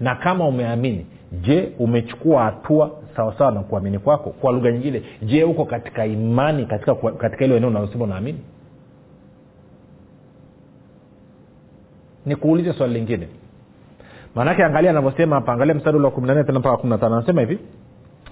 Na 0.00 0.14
kama 0.14 0.46
umeamini 0.48 1.06
je 1.32 1.72
umechukua 1.78 2.42
hatua 2.44 2.90
sawasawa 3.16 3.52
na 3.52 3.60
kuamini 3.60 3.98
kwako? 3.98 4.30
Kwa 4.30 4.52
lugha 4.52 4.72
nyingine 4.72 5.02
je 5.22 5.44
uko 5.44 5.64
katika 5.64 6.06
imani 6.06 6.66
katika 6.66 6.94
katika 6.94 7.44
hilo 7.44 7.56
eneo 7.56 7.68
unalosema 7.68 8.04
unaamini? 8.04 8.38
Nikuulize 12.26 12.72
swali 12.72 12.94
lingine 12.94 13.28
maanake 14.34 14.64
angalia 14.64 14.90
anavyosema 14.90 15.36
hapa 15.36 15.52
angalia 15.52 15.74
mstari 15.74 15.96
ule 15.96 16.04
wa 16.06 16.10
kumi 16.12 16.26
na 16.26 16.44
tena 16.44 16.58
mpaka 16.58 16.76
kumi 16.76 16.90
na 16.90 16.98
tano. 16.98 17.16
Anasema 17.16 17.40
hivi 17.40 17.58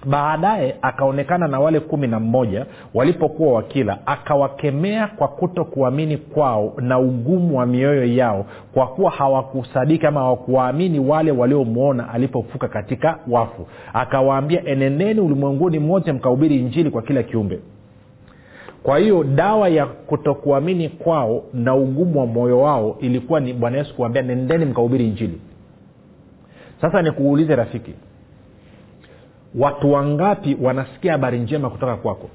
baadaye 0.06 0.76
akaonekana 0.82 1.48
na 1.48 1.60
wale 1.60 1.80
kumi 1.80 2.06
na 2.06 2.20
mmoja 2.20 2.66
walipokuwa 2.94 3.52
wakila 3.54 3.98
akawakemea 4.06 5.06
kwa 5.06 5.28
kuto 5.28 5.64
kuamini 5.64 6.16
kwao 6.16 6.72
na 6.80 6.98
ugumu 6.98 7.58
wa 7.58 7.66
mioyo 7.66 8.04
yao 8.04 8.46
kwa 8.74 8.86
kuwa 8.86 9.10
hawakusadiki 9.10 10.06
ama 10.06 10.20
hawakuwaamini 10.20 10.98
wale 10.98 11.30
waliomwona 11.30 12.08
alipofuka 12.14 12.68
katika 12.68 13.18
wafu. 13.28 13.66
Akawaambia 13.92 14.64
enendeni 14.64 15.20
ulimwenguni 15.20 15.78
mote 15.78 16.12
mkahubiri 16.12 16.56
injili 16.56 16.90
kwa 16.90 17.02
kila 17.02 17.22
kiumbe. 17.22 17.60
Kwa 18.82 18.98
hiyo 18.98 19.24
dawa 19.24 19.68
ya 19.68 19.86
kutokuamini 19.86 20.88
kwao 20.88 21.42
na 21.54 21.74
ugumu 21.74 22.20
wa 22.20 22.26
moyo 22.26 22.60
wao 22.60 22.96
ilikuwa 23.00 23.40
ni 23.40 23.52
bwana 23.52 23.78
yesu 23.78 23.94
kuambia 23.96 24.22
nendeni 24.22 24.64
mkahubiri 24.64 25.06
injili 25.06 25.40
sasa 26.80 27.02
nikuulize 27.02 27.56
rafiki 27.56 27.94
watu 29.54 29.92
wangapi 29.92 30.56
wanasikia 30.62 31.12
habari 31.12 31.38
njema 31.38 31.70
kutoka 31.70 31.96
kwako? 31.96 32.30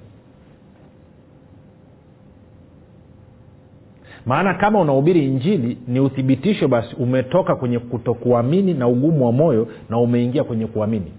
Maana 4.26 4.54
kama 4.54 4.80
unahubiri 4.82 5.26
injili 5.26 5.78
ni 5.88 6.00
uthibitisho 6.00 6.68
basi 6.68 6.96
umetoka 6.96 7.56
kwenye 7.56 7.80
kutokuamini 7.80 8.74
na 8.74 8.88
ugumu 8.88 9.26
wa 9.26 9.32
moyo 9.32 9.68
na 9.90 9.98
umeingia 9.98 10.44
kwenye 10.44 10.68
kuamini. 10.68 11.12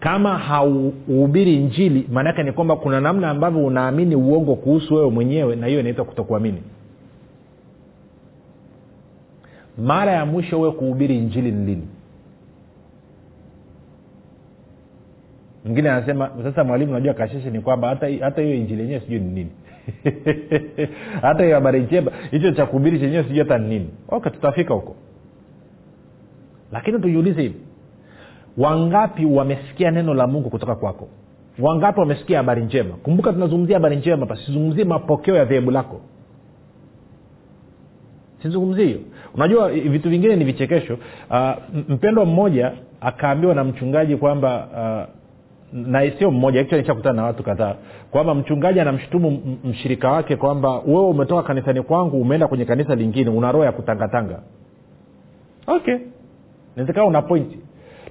Kama 0.00 0.38
hauhubiri 0.38 1.54
injili 1.54 2.08
maanaake 2.12 2.42
ni 2.42 2.52
kwamba 2.52 2.76
kuna 2.76 3.00
namna 3.00 3.30
ambavyo 3.30 3.66
unaamini 3.66 4.16
uongo 4.16 4.54
kuhusu 4.56 4.94
wewe 4.94 5.10
mwenyewe 5.10 5.56
na 5.56 5.66
hiyo 5.66 5.80
inaitwa 5.80 6.04
kutokuamini 6.04 6.62
mara 9.78 10.12
ya 10.12 10.26
mwisho 10.26 10.58
uwe 10.58 10.70
kuhubiri 10.72 11.18
injili 11.18 11.52
ni 11.52 11.66
lini? 11.66 11.88
Mwingine 15.64 15.90
anasema 15.90 16.30
sasa 16.42 16.64
mwalimu 16.64 16.92
najua 16.92 17.14
kashishi 17.14 17.50
ni 17.50 17.60
kwamba 17.60 17.88
hata 18.20 18.42
hiyo 18.42 18.54
injili 18.54 18.82
yenyewe 18.82 19.00
sijui 19.00 19.20
ni 19.20 19.30
nini. 19.30 19.50
Hata 21.22 21.42
hiyo 21.44 21.54
habari 21.54 21.80
njema 21.80 22.12
hicho 22.30 22.52
cha 22.52 22.66
kuhubiri 22.66 23.00
chenyewe 23.00 23.22
sijui 23.22 23.38
hata 23.38 23.58
ni 23.58 23.68
nini. 23.68 23.90
Okay 24.08 24.32
tutafika 24.32 24.74
huko. 24.74 24.96
Lakini 26.72 26.98
tujiulize 26.98 27.42
hivi. 27.42 27.60
Wangapi 28.58 29.24
wamesikia 29.24 29.90
neno 29.90 30.14
la 30.14 30.26
mungu 30.26 30.50
kutoka 30.50 30.74
kwako? 30.74 31.08
Wangapi 31.58 32.00
wamesikia 32.00 32.36
habari 32.38 32.62
njema? 32.62 32.94
Kumbuka 32.94 33.32
tunazungumzia 33.32 33.76
habari 33.76 33.96
njema 33.96 34.20
hapa. 34.26 34.36
Sizungumzie 34.36 34.84
mapokeo 34.84 35.36
ya 35.36 35.44
dhehebu 35.44 35.70
lako. 35.70 36.00
Sizungumzie 38.42 38.84
hiyo 38.84 39.00
unajua 39.36 39.68
vitu 39.70 40.10
vingine 40.10 40.36
ni 40.36 40.44
vichekesho. 40.44 40.98
Uh, 41.30 41.50
mpendwa 41.88 42.24
mmoja 42.24 42.72
akaambiwa 43.00 43.54
na 43.54 43.64
mchungaji 43.64 44.16
kwamba 44.16 44.68
uh, 44.72 45.14
na 45.72 46.10
sio 46.18 46.30
mmoja 46.30 46.60
actually 46.60 47.02
na 47.14 47.22
watu 47.24 47.42
kadhaa 47.42 47.74
kwamba 48.10 48.34
mchungaji 48.34 48.80
anamshutumu 48.80 49.58
mshirika 49.64 50.10
wake 50.10 50.36
kwamba 50.36 50.78
wewe 50.78 51.04
umetoka 51.08 51.42
kanisani 51.42 51.82
kwangu 51.82 52.20
umeenda 52.20 52.48
kwenye 52.48 52.64
kanisa 52.64 52.94
lingine 52.94 53.30
una 53.30 53.52
roho 53.52 53.64
ya 53.64 53.72
kutangatanga. 53.72 54.40
Okay. 55.66 55.96
Nawezekana 56.76 57.06
una 57.06 57.22
pointi 57.22 57.58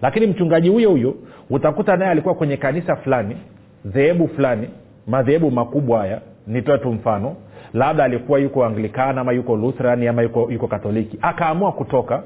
lakini 0.01 0.27
mchungaji 0.27 0.69
huyo 0.69 0.89
huyo 0.89 1.15
utakuta 1.49 1.97
naye 1.97 2.11
alikuwa 2.11 2.35
kwenye 2.35 2.57
kanisa 2.57 2.95
fulani 2.95 3.37
dhehebu 3.85 4.27
fulani 4.27 4.69
madhehebu 5.07 5.51
makubwa 5.51 5.99
haya 5.99 6.21
nitoe 6.47 6.77
tu 6.77 6.91
mfano 6.91 7.35
labda 7.75 8.03
alikuwa 8.03 8.39
yuko 8.39 8.65
anglikana 8.65 9.21
ama 9.21 9.31
yuko 9.31 9.55
lutherani 9.55 10.07
ama 10.07 10.21
yuko, 10.21 10.47
yuko 10.51 10.67
katoliki. 10.67 11.17
Akaamua 11.21 11.71
kutoka. 11.71 12.23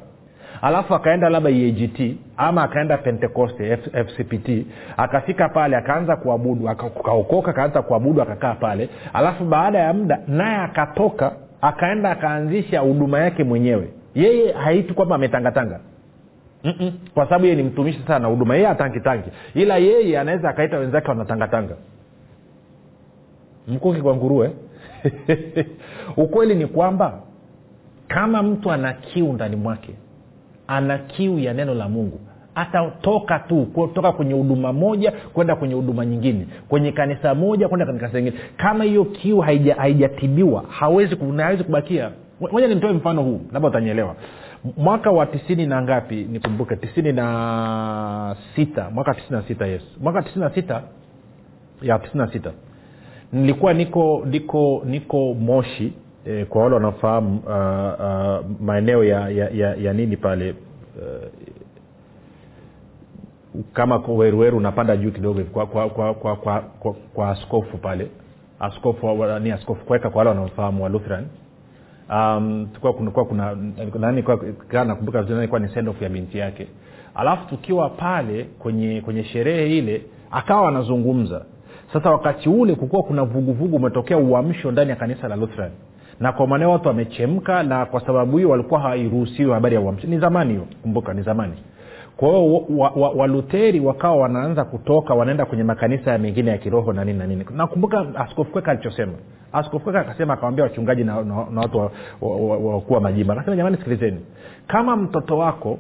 Alafu 0.62 0.96
akaenda 0.96 1.30
labda 1.30 1.50
egt 1.50 2.16
ama 2.38 2.64
akaenda 2.64 2.98
pentekoste 2.98 3.78
fcpt 3.78 4.50
akafika 4.98 5.50
pale 5.50 5.76
akaanza 5.78 6.16
kuabudu 6.16 6.70
akaokoka 6.70 7.52
akaanza 7.52 7.82
kuabudu 7.82 8.22
akakaa 8.22 8.54
pale. 8.56 8.90
Alafu 9.14 9.44
baada 9.46 9.80
ya 9.80 9.94
muda 9.94 10.20
naye 10.28 10.58
akatoka 10.58 11.32
akaenda 11.62 12.12
akaanzisha 12.12 12.80
huduma 12.80 13.20
yake 13.20 13.44
mwenyewe. 13.44 13.90
Yeye 14.16 14.52
haiti 14.52 14.94
kwamba 14.94 15.16
ametangatanga. 15.16 15.80
Mm-mm. 16.64 16.92
kwa 17.14 17.26
sababu 17.26 17.46
yeye 17.46 17.56
ni 17.58 17.64
mtumishi 17.64 18.02
sana 18.08 18.28
huduma 18.28 18.56
yeye 18.56 18.68
atangitangi 18.68 19.30
ila 19.56 19.78
yeye 19.78 20.20
anaweza 20.20 20.50
akaita 20.50 20.78
wenzake 20.78 21.08
wanatangatanga. 21.08 21.76
Mkuki 23.68 24.02
kwa 24.02 24.16
nguruwe 24.16 24.52
ukweli 26.18 26.56
ni 26.56 26.66
kwamba 26.68 27.22
kama 28.08 28.44
mtu 28.44 28.72
ana 28.72 28.94
kiu 28.94 29.34
ndani 29.34 29.56
mwake 29.56 29.94
ana 30.68 30.98
kiu 30.98 31.40
ya 31.40 31.54
neno 31.54 31.74
la 31.74 31.90
mungu 31.90 32.20
atatoka 32.56 33.40
tu 33.40 33.66
kutoka 33.66 34.12
kwenye 34.12 34.34
huduma 34.34 34.74
moja 34.74 35.12
kwenda 35.12 35.56
kwenye 35.56 35.74
huduma 35.74 36.06
nyingine 36.06 36.48
kwenye 36.70 36.92
kanisa 36.92 37.36
moja 37.36 37.68
kwenda 37.68 37.86
kwenye 37.86 38.00
kanisa 38.00 38.20
lingine. 38.20 38.38
Kama 38.58 38.84
hiyo 38.84 39.06
kiu 39.06 39.40
haija, 39.40 39.76
haijatibiwa 39.76 40.64
hawezi, 40.70 41.16
hawezi 41.38 41.64
kubakia. 41.64 42.12
Moja 42.52 42.68
nimtoe 42.68 42.94
mfano 42.94 43.22
huu 43.24 43.42
labda 43.54 43.70
utanyelewa 43.70 44.16
mwaka 44.78 45.12
wa 45.12 45.26
tisini 45.26 45.66
na 45.68 45.82
ngapi 45.82 46.16
nikumbuke 46.16 46.76
tisini 46.76 47.12
na 47.12 48.36
sita 48.56 48.90
mwaka 48.90 49.14
tisini 49.14 49.32
na 49.38 49.44
sita 49.48 49.68
yes 49.68 49.82
mwaka 50.02 50.22
tisini 50.22 50.42
na 50.46 50.50
sita 50.50 50.84
ya 51.82 52.00
tisini 52.00 52.20
na 52.24 52.32
sita 52.32 52.52
nilikuwa 53.34 53.74
niko 53.74 54.24
niko 54.26 54.82
niko 54.86 55.34
moshi 55.34 55.94
eh, 56.26 56.46
kwa 56.48 56.64
wale 56.64 56.76
wanafahamu 56.76 57.40
uh, 57.40 57.46
uh, 57.50 58.62
maeneo 58.62 59.04
ya, 59.04 59.30
ya, 59.30 59.50
ya, 59.50 59.76
ya 59.76 59.94
nini 59.94 60.18
pale 60.18 60.52
uh, 60.52 61.28
kama 63.74 63.98
weruweru 64.08 64.58
unapanda 64.58 64.98
juu 64.98 65.12
kidogo 65.12 65.44
kwa 65.44 65.66
kwa 65.66 65.90
kwa 65.90 66.14
kwa, 66.14 66.36
kwa, 66.36 66.62
kwa, 66.62 66.94
kwa 66.94 67.30
askofu 67.30 67.78
pale 67.78 68.08
askofu 68.60 69.26
ni 69.40 69.52
askofu 69.52 69.86
kweka 69.86 70.10
kwa 70.10 70.18
wale 70.20 70.30
wanaofahamu 70.30 70.84
walutheran 70.84 71.26
um, 72.10 72.68
tukua 72.74 72.94
kunakuwa 72.94 73.26
kuna 73.26 73.58
nani 74.00 74.24
kaa 74.68 74.84
nakumbuka 74.84 75.22
vizuri 75.22 75.40
ilikuwa 75.40 75.60
ni 75.60 75.70
sendoff 75.70 76.02
ya 76.02 76.10
binti 76.10 76.38
yake. 76.38 76.68
Alafu 77.16 77.50
tukiwa 77.50 77.90
pale 77.90 78.44
kwenye 78.44 79.02
kwenye 79.02 79.24
sherehe 79.24 79.78
ile 79.78 80.02
akawa 80.32 80.70
anazungumza 80.70 81.46
sasa 81.94 82.12
wakati 82.12 82.50
ule 82.50 82.76
kukuwa 82.76 83.04
kuna 83.04 83.24
vuguvugu 83.24 83.76
umetokea 83.76 84.18
uamsho 84.18 84.72
ndani 84.72 84.90
ya 84.90 84.96
kanisa 84.96 85.28
la 85.28 85.36
lutheran. 85.36 85.72
Na 86.20 86.32
kwa 86.32 86.48
maanao 86.48 86.72
watu 86.72 86.88
wamechemka 86.88 87.64
na 87.64 87.86
kwa 87.86 88.02
sababu 88.06 88.38
hiyo 88.38 88.50
walikuwa 88.50 88.80
hawairuhusiwi 88.80 89.52
habari 89.52 89.76
ya 89.76 89.82
uamsho. 89.82 90.08
Ni 90.08 90.20
zamani 90.20 90.50
hiyo 90.54 90.66
kumbuka 90.82 91.14
ni 91.14 91.22
zamani. 91.22 91.54
Kwa 92.18 92.30
hiyo 92.30 92.64
walutheri 93.16 93.80
wa, 93.80 93.86
wa 93.86 93.92
wakawa 93.94 94.16
wanaanza 94.16 94.66
kutoka 94.66 95.14
wanaenda 95.14 95.46
kwenye 95.46 95.64
makanisa 95.64 96.12
ya 96.12 96.18
mengine 96.18 96.52
ya 96.52 96.58
kiroho 96.58 96.94
na 96.94 97.06
nini 97.06 97.20
na 97.20 97.28
nini. 97.28 97.46
Nakumbuka 97.56 98.06
askofu 98.16 98.52
kweka 98.52 98.72
alichosema. 98.72 99.14
Askofu 99.54 99.84
kweka 99.84 100.00
akasema 100.00 100.34
akawambia 100.34 100.64
wachungaji 100.64 101.04
na, 101.04 101.24
na, 101.24 101.46
na 101.52 101.62
watu 101.62 101.78
wakuu 101.78 102.50
wa, 102.50 102.58
wa, 102.58 102.82
wa 102.90 103.02
majimba 103.02 103.34
akasema 103.34 103.56
jamani 103.56 103.78
sikilizeni. 103.78 104.20
Kama 104.68 104.96
mtoto 104.96 105.38
wako 105.38 105.80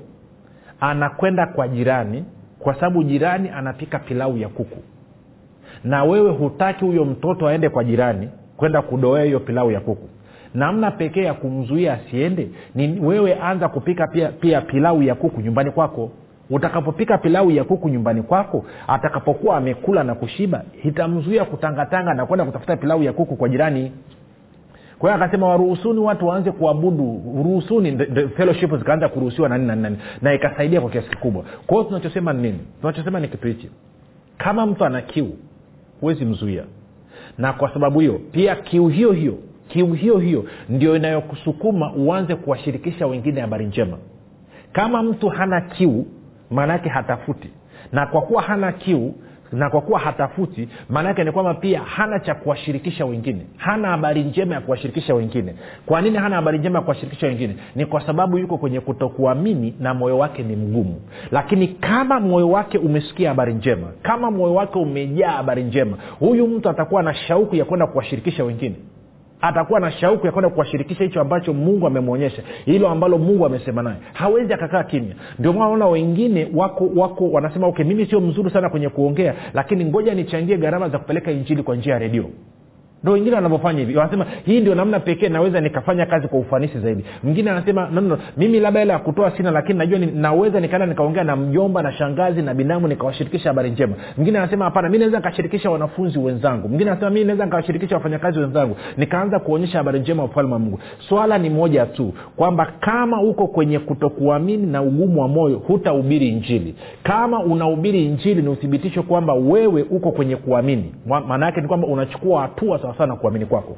anakwenda 0.79 1.47
kwa 1.47 1.67
jirani 1.67 2.25
kwa 2.59 2.73
sababu 2.73 3.03
jirani 3.03 3.49
anapika 3.49 3.99
pilau 3.99 4.37
ya 4.37 4.49
kuku 4.49 4.77
na 5.83 6.03
wewe 6.03 6.31
hutaki 6.31 6.85
huyo 6.85 7.05
mtoto 7.05 7.47
aende 7.47 7.69
kwa 7.69 7.83
jirani 7.83 8.29
kwenda 8.57 8.81
kudoea 8.81 9.23
hiyo 9.23 9.39
pilau 9.39 9.71
ya 9.71 9.79
kuku. 9.79 10.09
Namna 10.53 10.91
pekee 10.91 11.23
ya 11.23 11.33
kumzuia 11.33 11.93
asiende 11.93 12.47
ni 12.75 12.99
wewe 12.99 13.35
anza 13.35 13.69
kupika 13.69 14.07
pia, 14.07 14.29
pia 14.29 14.61
pilau 14.61 15.03
ya 15.03 15.15
kuku 15.15 15.41
nyumbani 15.41 15.71
kwako. 15.71 16.11
Utakapopika 16.49 17.17
pilau 17.17 17.51
ya 17.51 17.63
kuku 17.63 17.89
nyumbani 17.89 18.21
kwako 18.21 18.65
atakapokuwa 18.87 19.57
amekula 19.57 20.03
na 20.03 20.15
kushiba 20.15 20.63
itamzuia 20.83 21.45
kutangatanga 21.45 22.13
na 22.13 22.25
kwenda 22.25 22.45
kutafuta 22.45 22.77
pilau 22.77 23.03
ya 23.03 23.13
kuku 23.13 23.35
kwa 23.35 23.49
jirani. 23.49 23.91
Kwa 24.99 25.09
hiyo 25.13 25.23
akasema 25.23 25.47
waruhusuni 25.47 25.99
watu 25.99 26.27
waanze 26.27 26.51
kuabudu. 26.51 27.21
Ruhusuni 27.43 27.97
fellowship 28.37 28.75
zikaanza 28.75 29.09
kuruhusiwa 29.09 29.49
na 29.49 29.57
nini 29.57 29.67
na 29.67 29.75
nini. 29.75 29.97
Na 30.21 30.33
ikasaidia 30.33 30.81
kwa 30.81 30.89
kiasi 30.89 31.09
kikubwa. 31.09 31.43
Kwa 31.67 31.77
hiyo 31.77 31.83
tunachosema 31.83 32.33
ni 32.33 32.41
nini? 32.41 32.59
Tunachosema 32.81 33.19
ni 33.19 33.27
kitu 33.27 33.47
hichi. 33.47 33.69
Kama 34.37 34.65
mtu 34.65 34.85
ana 34.85 35.01
kiu 35.01 35.29
huwezi 36.01 36.25
mzuia. 36.25 36.63
Na 37.37 37.53
kwa 37.53 37.73
sababu 37.73 37.99
hiyo 37.99 38.21
pia 38.31 38.55
kiu 38.55 38.87
hiyo 38.87 39.11
hiyo 39.11 39.37
kiu 39.67 39.93
hiyo 39.93 40.17
hiyo 40.17 40.45
ndio 40.69 40.95
inayokusukuma 40.95 41.93
uanze 41.93 42.35
kuwashirikisha 42.35 43.07
wengine 43.07 43.41
habari 43.41 43.65
njema. 43.65 43.97
Kama 44.71 45.03
mtu 45.03 45.29
hana 45.29 45.61
kiu 45.61 46.05
maana 46.51 46.73
yake 46.73 46.89
hatafuti. 46.89 47.49
Na 47.91 48.05
kwa 48.05 48.21
kuwa 48.21 48.41
hana 48.41 48.71
kiu 48.71 49.13
na 49.51 49.69
kwa 49.69 49.81
kuwa 49.81 49.99
hatafuti 49.99 50.69
maana 50.89 51.09
yake 51.09 51.23
ni 51.23 51.31
kwamba 51.31 51.53
pia 51.53 51.79
hana 51.81 52.19
cha 52.19 52.35
kuwashirikisha 52.35 53.05
wengine. 53.05 53.41
Hana 53.57 53.87
habari 53.87 54.23
njema 54.23 54.55
ya 54.55 54.61
kuwashirikisha 54.61 55.15
wengine. 55.15 55.55
Kwa 55.85 56.01
nini 56.01 56.17
hana 56.17 56.35
habari 56.35 56.57
njema 56.59 56.79
ya 56.79 56.83
kuwashirikisha 56.83 57.27
wengine? 57.27 57.55
Ni 57.75 57.85
kwa 57.85 58.01
sababu 58.05 58.37
yuko 58.37 58.57
kwenye 58.57 58.79
kutokuamini 58.79 59.75
na 59.79 59.93
moyo 59.93 60.17
wake 60.17 60.43
ni 60.43 60.55
mgumu. 60.55 61.01
Lakini 61.31 61.67
kama 61.67 62.19
moyo 62.19 62.49
wake 62.49 62.77
umesikia 62.77 63.29
habari 63.29 63.53
njema 63.53 63.87
kama 64.01 64.31
moyo 64.31 64.53
wake 64.55 64.79
umejaa 64.79 65.31
habari 65.31 65.63
njema 65.63 65.97
huyu 66.19 66.47
mtu 66.47 66.69
atakuwa 66.69 67.03
na 67.03 67.13
shauku 67.13 67.55
ya 67.55 67.65
kwenda 67.65 67.87
kuwashirikisha 67.87 68.43
wengine 68.43 68.75
atakuwa 69.41 69.79
na 69.79 69.91
shauku 69.91 70.25
ya 70.25 70.31
kwenda 70.31 70.49
kuwashirikisha 70.49 71.03
hicho 71.03 71.21
ambacho 71.21 71.53
mungu 71.53 71.87
amemwonyesha 71.87 72.41
hilo 72.65 72.89
ambalo 72.89 73.17
mungu 73.17 73.45
amesema 73.45 73.81
naye 73.83 73.97
hawezi 74.13 74.53
akakaa 74.53 74.83
kimya. 74.83 75.15
Ndio 75.39 75.53
maana 75.53 75.65
naona 75.65 75.87
wengine 75.87 76.47
wako 76.53 76.89
wako 76.95 77.29
wanasema 77.31 77.67
okay 77.67 77.85
mimi 77.85 78.05
sio 78.05 78.21
mzuri 78.21 78.49
sana 78.49 78.69
kwenye 78.69 78.89
kuongea 78.89 79.33
lakini 79.53 79.85
ngoja 79.85 80.13
nichangie 80.13 80.57
gharama 80.57 80.89
za 80.89 80.99
kupeleka 80.99 81.31
injili 81.31 81.63
kwa 81.63 81.75
njia 81.75 81.93
ya 81.93 81.99
redio 81.99 82.25
ndo 83.03 83.11
wengine 83.11 83.35
wanavyofanya 83.35 83.79
hivi. 83.79 83.97
Wanasema 83.97 84.25
hii 84.45 84.59
ndio 84.59 84.75
namna 84.75 84.99
pekee 84.99 85.29
naweza 85.29 85.61
nikafanya 85.61 86.05
kazi 86.05 86.27
kwa 86.27 86.39
ufanisi 86.39 86.79
zaidi. 86.79 87.05
Mwingine 87.23 87.51
anasema 87.51 87.89
no, 87.91 88.01
no, 88.01 88.17
mimi 88.37 88.59
labda 88.59 88.79
hela 88.79 88.93
ya 88.93 88.99
kutoa 88.99 89.31
sina 89.37 89.51
lakini 89.51 89.79
najua 89.79 89.99
ni, 89.99 90.05
naweza 90.05 90.59
nikaenda 90.59 90.85
nikaongea 90.87 91.23
na 91.23 91.35
mjomba 91.35 91.81
na 91.81 91.91
shangazi 91.93 92.41
na 92.41 92.53
binamu 92.53 92.87
nikawashirikisha 92.87 93.49
habari 93.49 93.69
njema. 93.69 93.95
Mwingine 94.17 94.39
anasema 94.39 94.65
hapana 94.65 94.89
mi 94.89 94.97
naweza 94.97 95.17
nikashirikisha 95.17 95.69
wanafunzi 95.69 96.19
wenzangu. 96.19 96.67
Mwingine 96.69 96.91
anasema 96.91 97.09
mi 97.11 97.23
naweza 97.23 97.45
nikawashirikisha 97.45 97.95
wafanyakazi 97.95 98.39
wenzangu. 98.39 98.75
Nikaanza 98.97 99.39
kuonyesha 99.39 99.77
habari 99.77 99.99
njema 99.99 100.23
ufalme 100.23 100.53
wa 100.53 100.59
mungu. 100.59 100.79
Swala 101.09 101.37
ni 101.37 101.49
moja 101.49 101.85
tu 101.85 102.13
kwamba 102.35 102.65
kama 102.79 103.21
uko 103.21 103.47
kwenye 103.47 103.79
kutokuamini 103.79 104.65
na 104.67 104.81
ugumu 104.81 105.21
wa 105.21 105.27
moyo 105.27 105.57
hutahubiri 105.57 106.27
injili. 106.27 106.75
Kama 107.03 107.43
unahubiri 107.43 108.05
injili 108.05 108.41
ni 108.41 108.49
uthibitisho 108.49 109.03
kwamba 109.03 109.33
wewe 109.33 109.85
uko 109.89 110.11
kwenye 110.11 110.35
kuamini. 110.35 110.93
Maana 111.27 111.45
yake 111.45 111.61
ni 111.61 111.67
kwamba 111.67 111.87
unachukua 111.87 112.41
hatua 112.41 112.79
sawasawa 112.93 113.07
na 113.07 113.15
kuamini 113.15 113.45
kwako. 113.45 113.77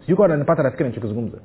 Sijui 0.00 0.16
kawa 0.16 0.28
nanipata 0.28 0.62
nachokizungumza 0.62 1.38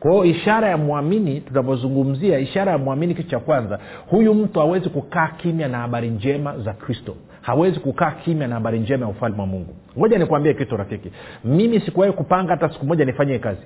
kwa 0.00 0.26
ishara 0.26 0.68
ya 0.68 0.76
mwamini 0.76 1.40
tunavyozungumzia 1.40 2.38
ishara 2.38 2.72
ya 2.72 2.78
mwamini 2.78 3.14
kitu 3.14 3.28
cha 3.30 3.38
kwanza 3.38 3.78
huyu 4.10 4.34
mtu 4.34 4.58
hawezi 4.58 4.88
kukaa 4.88 5.28
kimya 5.28 5.68
na 5.68 5.78
habari 5.78 6.10
njema 6.10 6.58
za 6.58 6.72
kristo. 6.72 7.14
Hawezi 7.40 7.80
kukaa 7.80 8.10
kimya 8.10 8.48
na 8.48 8.54
habari 8.54 8.78
njema 8.78 9.04
ya 9.06 9.10
ufalme 9.12 9.40
wa 9.40 9.46
mungu. 9.46 9.74
Ngoja 9.98 10.18
nikuambie 10.18 10.54
kitu 10.54 10.76
rafiki. 10.76 11.12
Mimi 11.44 11.80
sikuwahi 11.80 12.12
kupanga 12.12 12.50
hata 12.50 12.68
siku 12.72 12.86
moja 12.86 13.04
nifanye 13.04 13.38
kazi. 13.38 13.62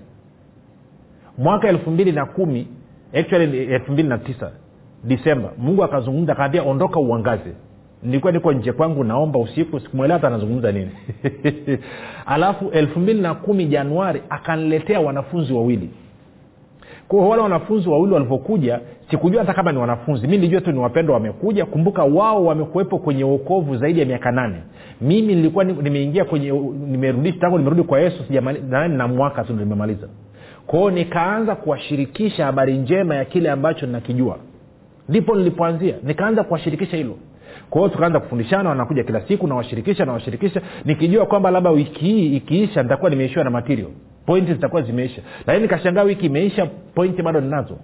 Mwaka 1.39 1.69
elfu 1.69 1.91
mbili 1.91 2.13
na 2.13 2.27
kumi 2.27 2.69
actually 3.15 3.59
elfu 3.59 3.93
mbili 3.93 4.09
na 4.09 4.19
tisa 4.19 4.51
disemba 5.05 5.53
mungu 5.59 5.85
akazungumza 5.85 6.33
akaambia 6.33 6.63
ondoka 6.63 7.01
uangaze 7.01 7.53
nilikuwa 8.03 8.33
niko 8.33 8.53
nje 8.53 8.73
kwangu 8.73 9.05
naomba 9.05 9.39
usiku 9.39 9.81
sikumwelewa 9.81 10.19
hata 10.19 10.29
anazungumza 10.29 10.73
nini. 10.73 10.91
Alafu 12.27 12.71
elfu 12.71 13.01
mbili 13.01 13.21
na 13.21 13.35
kumi 13.35 13.67
januari 13.67 14.23
akaniletea 14.31 15.01
wanafunzi 15.01 15.53
wawili. 15.53 15.91
Kwa 17.09 17.29
wale 17.29 17.43
wanafunzi 17.43 17.89
wawili 17.89 18.15
walivyokuja 18.15 18.81
sikujua 19.11 19.41
hata 19.41 19.55
kama 19.55 19.73
ni 19.73 19.79
wanafunzi. 19.79 20.27
Mi 20.27 20.37
nilijua 20.37 20.61
tu 20.61 20.73
ni 20.73 20.79
wapendwa 20.79 21.15
wamekuja. 21.15 21.65
Kumbuka 21.67 22.05
wao 22.05 22.45
wamekuwepo 22.45 22.99
kwenye 22.99 23.25
uokovu 23.25 23.77
zaidi 23.77 24.01
ya 24.01 24.07
miaka 24.07 24.31
nane. 24.33 24.57
Mimi 25.01 25.35
nilikuwa 25.35 25.65
nimeingia 25.65 26.25
kwenye 26.25 26.51
nimerudi 26.87 27.33
tangu 27.33 27.59
nimerudi 27.59 27.83
kwa 27.83 28.01
yesu 28.01 28.25
sijamaliza 28.25 28.89
na 28.89 29.09
mwaka 29.09 29.45
tu 29.45 29.53
nimemaliza. 29.53 30.09
Kwao 30.67 30.91
nikaanza 30.91 31.55
kuwashirikisha 31.55 32.45
habari 32.47 32.79
njema 32.79 33.15
ya 33.15 33.25
kile 33.25 33.51
ambacho 33.51 33.87
nakijua 33.87 34.39
ndipo 35.09 35.35
nilipoanzia. 35.37 35.95
Nikaanza 36.03 36.45
kuwashirikisha 36.45 36.97
hilo 36.97 37.17
kwa 37.71 37.81
hiyo 37.81 37.93
tukaanza 37.95 38.21
kufundishana 38.21 38.69
wanakuja 38.69 39.05
kila 39.05 39.21
siku 39.21 39.47
nawashirikisha 39.47 40.05
nawashirikisha. 40.05 40.61
Nikijua 40.85 41.27
kwamba 41.27 41.51
labda 41.51 41.71
wiki 41.71 42.05
hii 42.05 42.37
ikiisha 42.37 42.83
nitakuwa 42.83 43.11
nimeishiwa 43.11 43.45
na 43.45 43.51
material. 43.51 43.89
Pointi 44.27 44.53
zitakuwa 44.55 44.83
zimeisha. 44.83 45.23
Lakini 45.47 45.63
nikashangaa 45.63 46.03
wiki 46.03 46.27
imeisha 46.27 46.67
pointi 46.95 47.23
bado 47.23 47.41
ninazo. 47.41 47.79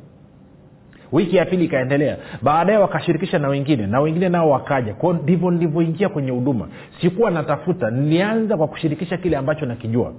Wiki 1.12 1.36
ya 1.36 1.44
pili 1.44 1.64
ikaendelea. 1.64 2.16
Baadaye 2.42 2.78
wakashirikisha 2.78 3.38
na 3.38 3.48
wengine 3.48 3.86
na 3.86 4.00
wengine 4.00 4.28
nao 4.28 4.50
wakaja. 4.50 4.94
Kwao 4.94 5.12
ndivyo 5.12 5.50
nilivyoingia 5.50 6.08
kwenye 6.08 6.30
huduma. 6.30 6.68
Sikuwa 7.00 7.30
natafuta. 7.30 7.90
Nilianza 7.90 8.56
kwa 8.56 8.68
kushirikisha 8.68 9.16
kile 9.16 9.36
ambacho 9.36 9.66
nakijua 9.66 10.12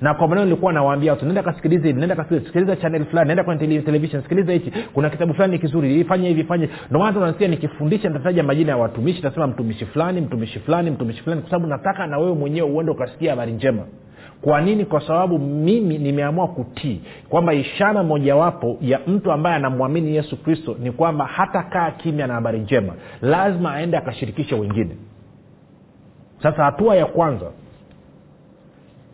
na 0.00 0.14
kwa 0.14 0.28
maneno 0.28 0.44
nilikuwa 0.44 0.72
nawaambia 0.72 1.12
watu 1.12 1.26
nenda 1.26 1.42
kasikilize 1.42 1.92
nenda 1.92 2.16
kasikilize 2.16 2.46
sikiliza 2.46 2.76
channel 2.76 3.04
fulani 3.04 3.28
nenda 3.28 3.44
kwenye 3.44 3.80
television 3.82 4.22
sikiliza 4.22 4.52
hichi. 4.52 4.72
Kuna 4.94 5.10
kitabu 5.10 5.34
fulani 5.34 5.58
kizuri 5.58 6.04
fanye 6.04 6.28
hivi 6.28 6.44
fanye 6.44 6.68
ndio 6.88 6.98
maana 7.00 7.12
tunasikia 7.12 7.48
nikifundisha 7.48 8.08
nitataja 8.08 8.42
majina 8.42 8.72
ya 8.72 8.76
watumishi 8.78 9.22
nasema 9.22 9.46
mtumishi 9.46 9.86
fulani 9.86 10.20
mtumishi 10.20 10.58
fulani 10.60 10.90
mtumishi 10.90 11.22
fulani 11.22 11.40
kwa 11.42 11.50
sababu 11.50 11.66
nataka 11.66 12.06
na 12.06 12.18
wewe 12.18 12.34
mwenyewe 12.34 12.70
uende 12.70 12.92
ukasikia 12.92 13.30
habari 13.30 13.52
njema. 13.52 13.82
Kwa 14.42 14.60
nini? 14.60 14.84
Kwa 14.84 15.00
sababu 15.00 15.38
mimi 15.38 15.98
nimeamua 15.98 16.48
kutii 16.48 17.00
kwamba 17.28 17.54
ishara 17.54 18.02
mojawapo 18.02 18.78
ya 18.80 19.00
mtu 19.06 19.32
ambaye 19.32 19.56
anamwamini 19.56 20.16
yesu 20.16 20.42
kristo 20.42 20.76
ni 20.80 20.92
kwamba 20.92 21.26
hata 21.26 21.62
kaa 21.62 21.90
kimya 21.90 22.26
na 22.26 22.34
habari 22.34 22.58
njema 22.58 22.94
lazima 23.22 23.72
aende 23.74 23.96
akashirikishe 23.96 24.54
wengine. 24.54 24.96
Sasa 26.42 26.64
hatua 26.64 26.96
ya 26.96 27.06
kwanza 27.06 27.46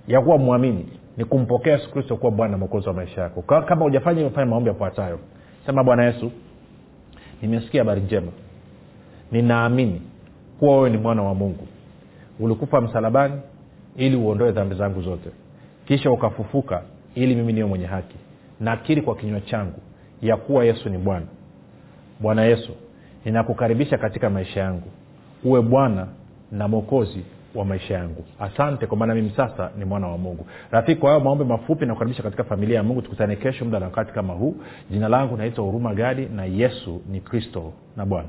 ya 0.08 0.20
kuwa 0.20 0.38
mwamini 0.38 0.86
ni 1.16 1.24
kumpokea 1.24 1.72
yesu 1.72 1.90
kristo 1.90 2.16
kuwa 2.16 2.32
bwana 2.32 2.58
mwokozi 2.58 2.88
wa 2.88 2.94
maisha 2.94 3.20
yako. 3.20 3.42
Kama 3.42 3.84
hujafanya 3.84 4.18
hivyo 4.20 4.34
fanya 4.34 4.46
maombi 4.46 4.68
yafuatayo. 4.68 5.18
Sema 5.66 5.84
bwana 5.84 6.04
yesu 6.04 6.32
nimesikia 7.42 7.80
habari 7.80 8.00
njema. 8.00 8.32
Ninaamini 9.32 10.02
kuwa 10.58 10.76
wewe 10.76 10.90
ni 10.90 10.98
mwana 10.98 11.22
wa 11.22 11.34
mungu. 11.34 11.66
Ulikufa 12.40 12.80
msalabani 12.80 13.40
ili 13.96 14.16
uondoe 14.16 14.52
dhambi 14.52 14.74
zangu 14.74 15.02
zote. 15.02 15.30
Kisha 15.86 16.10
ukafufuka 16.10 16.82
ili 17.14 17.34
mimi 17.34 17.52
niwe 17.52 17.68
mwenye 17.68 17.86
haki. 17.86 18.16
Nakiri 18.60 19.02
kwa 19.02 19.16
kinywa 19.16 19.40
changu 19.40 19.80
ya 20.22 20.36
kuwa 20.36 20.64
yesu 20.64 20.88
ni 20.88 20.98
bwana. 20.98 21.26
Bwana 22.20 22.44
yesu 22.44 22.72
ninakukaribisha 23.24 23.98
katika 23.98 24.30
maisha 24.30 24.60
yangu. 24.60 24.88
Uwe 25.44 25.62
bwana 25.62 26.06
na 26.52 26.68
mwokozi 26.68 27.24
wa 27.54 27.64
maisha 27.64 27.94
yangu. 27.94 28.24
Asante 28.40 28.86
kwa 28.86 28.96
maana 28.96 29.14
mimi 29.14 29.32
sasa 29.36 29.70
ni 29.78 29.84
mwana 29.84 30.06
wa 30.08 30.18
mungu. 30.18 30.46
Rafiki 30.70 31.00
kwa 31.00 31.10
hayo 31.10 31.24
maombe 31.24 31.44
mafupi 31.44 31.86
na 31.86 31.92
kukaribisha 31.92 32.22
katika 32.22 32.44
familia 32.44 32.76
ya 32.76 32.82
mungu. 32.82 33.02
Tukutane 33.02 33.36
kesho 33.36 33.64
muda 33.64 33.78
na 33.80 33.86
wakati 33.86 34.12
kama 34.12 34.32
huu. 34.32 34.56
Jina 34.90 35.08
langu 35.08 35.36
naitwa 35.36 35.64
huruma 35.64 35.94
gadi 35.94 36.26
na 36.26 36.44
yesu 36.44 37.02
ni 37.10 37.20
kristo 37.20 37.72
na 37.96 38.06
bwana 38.06 38.28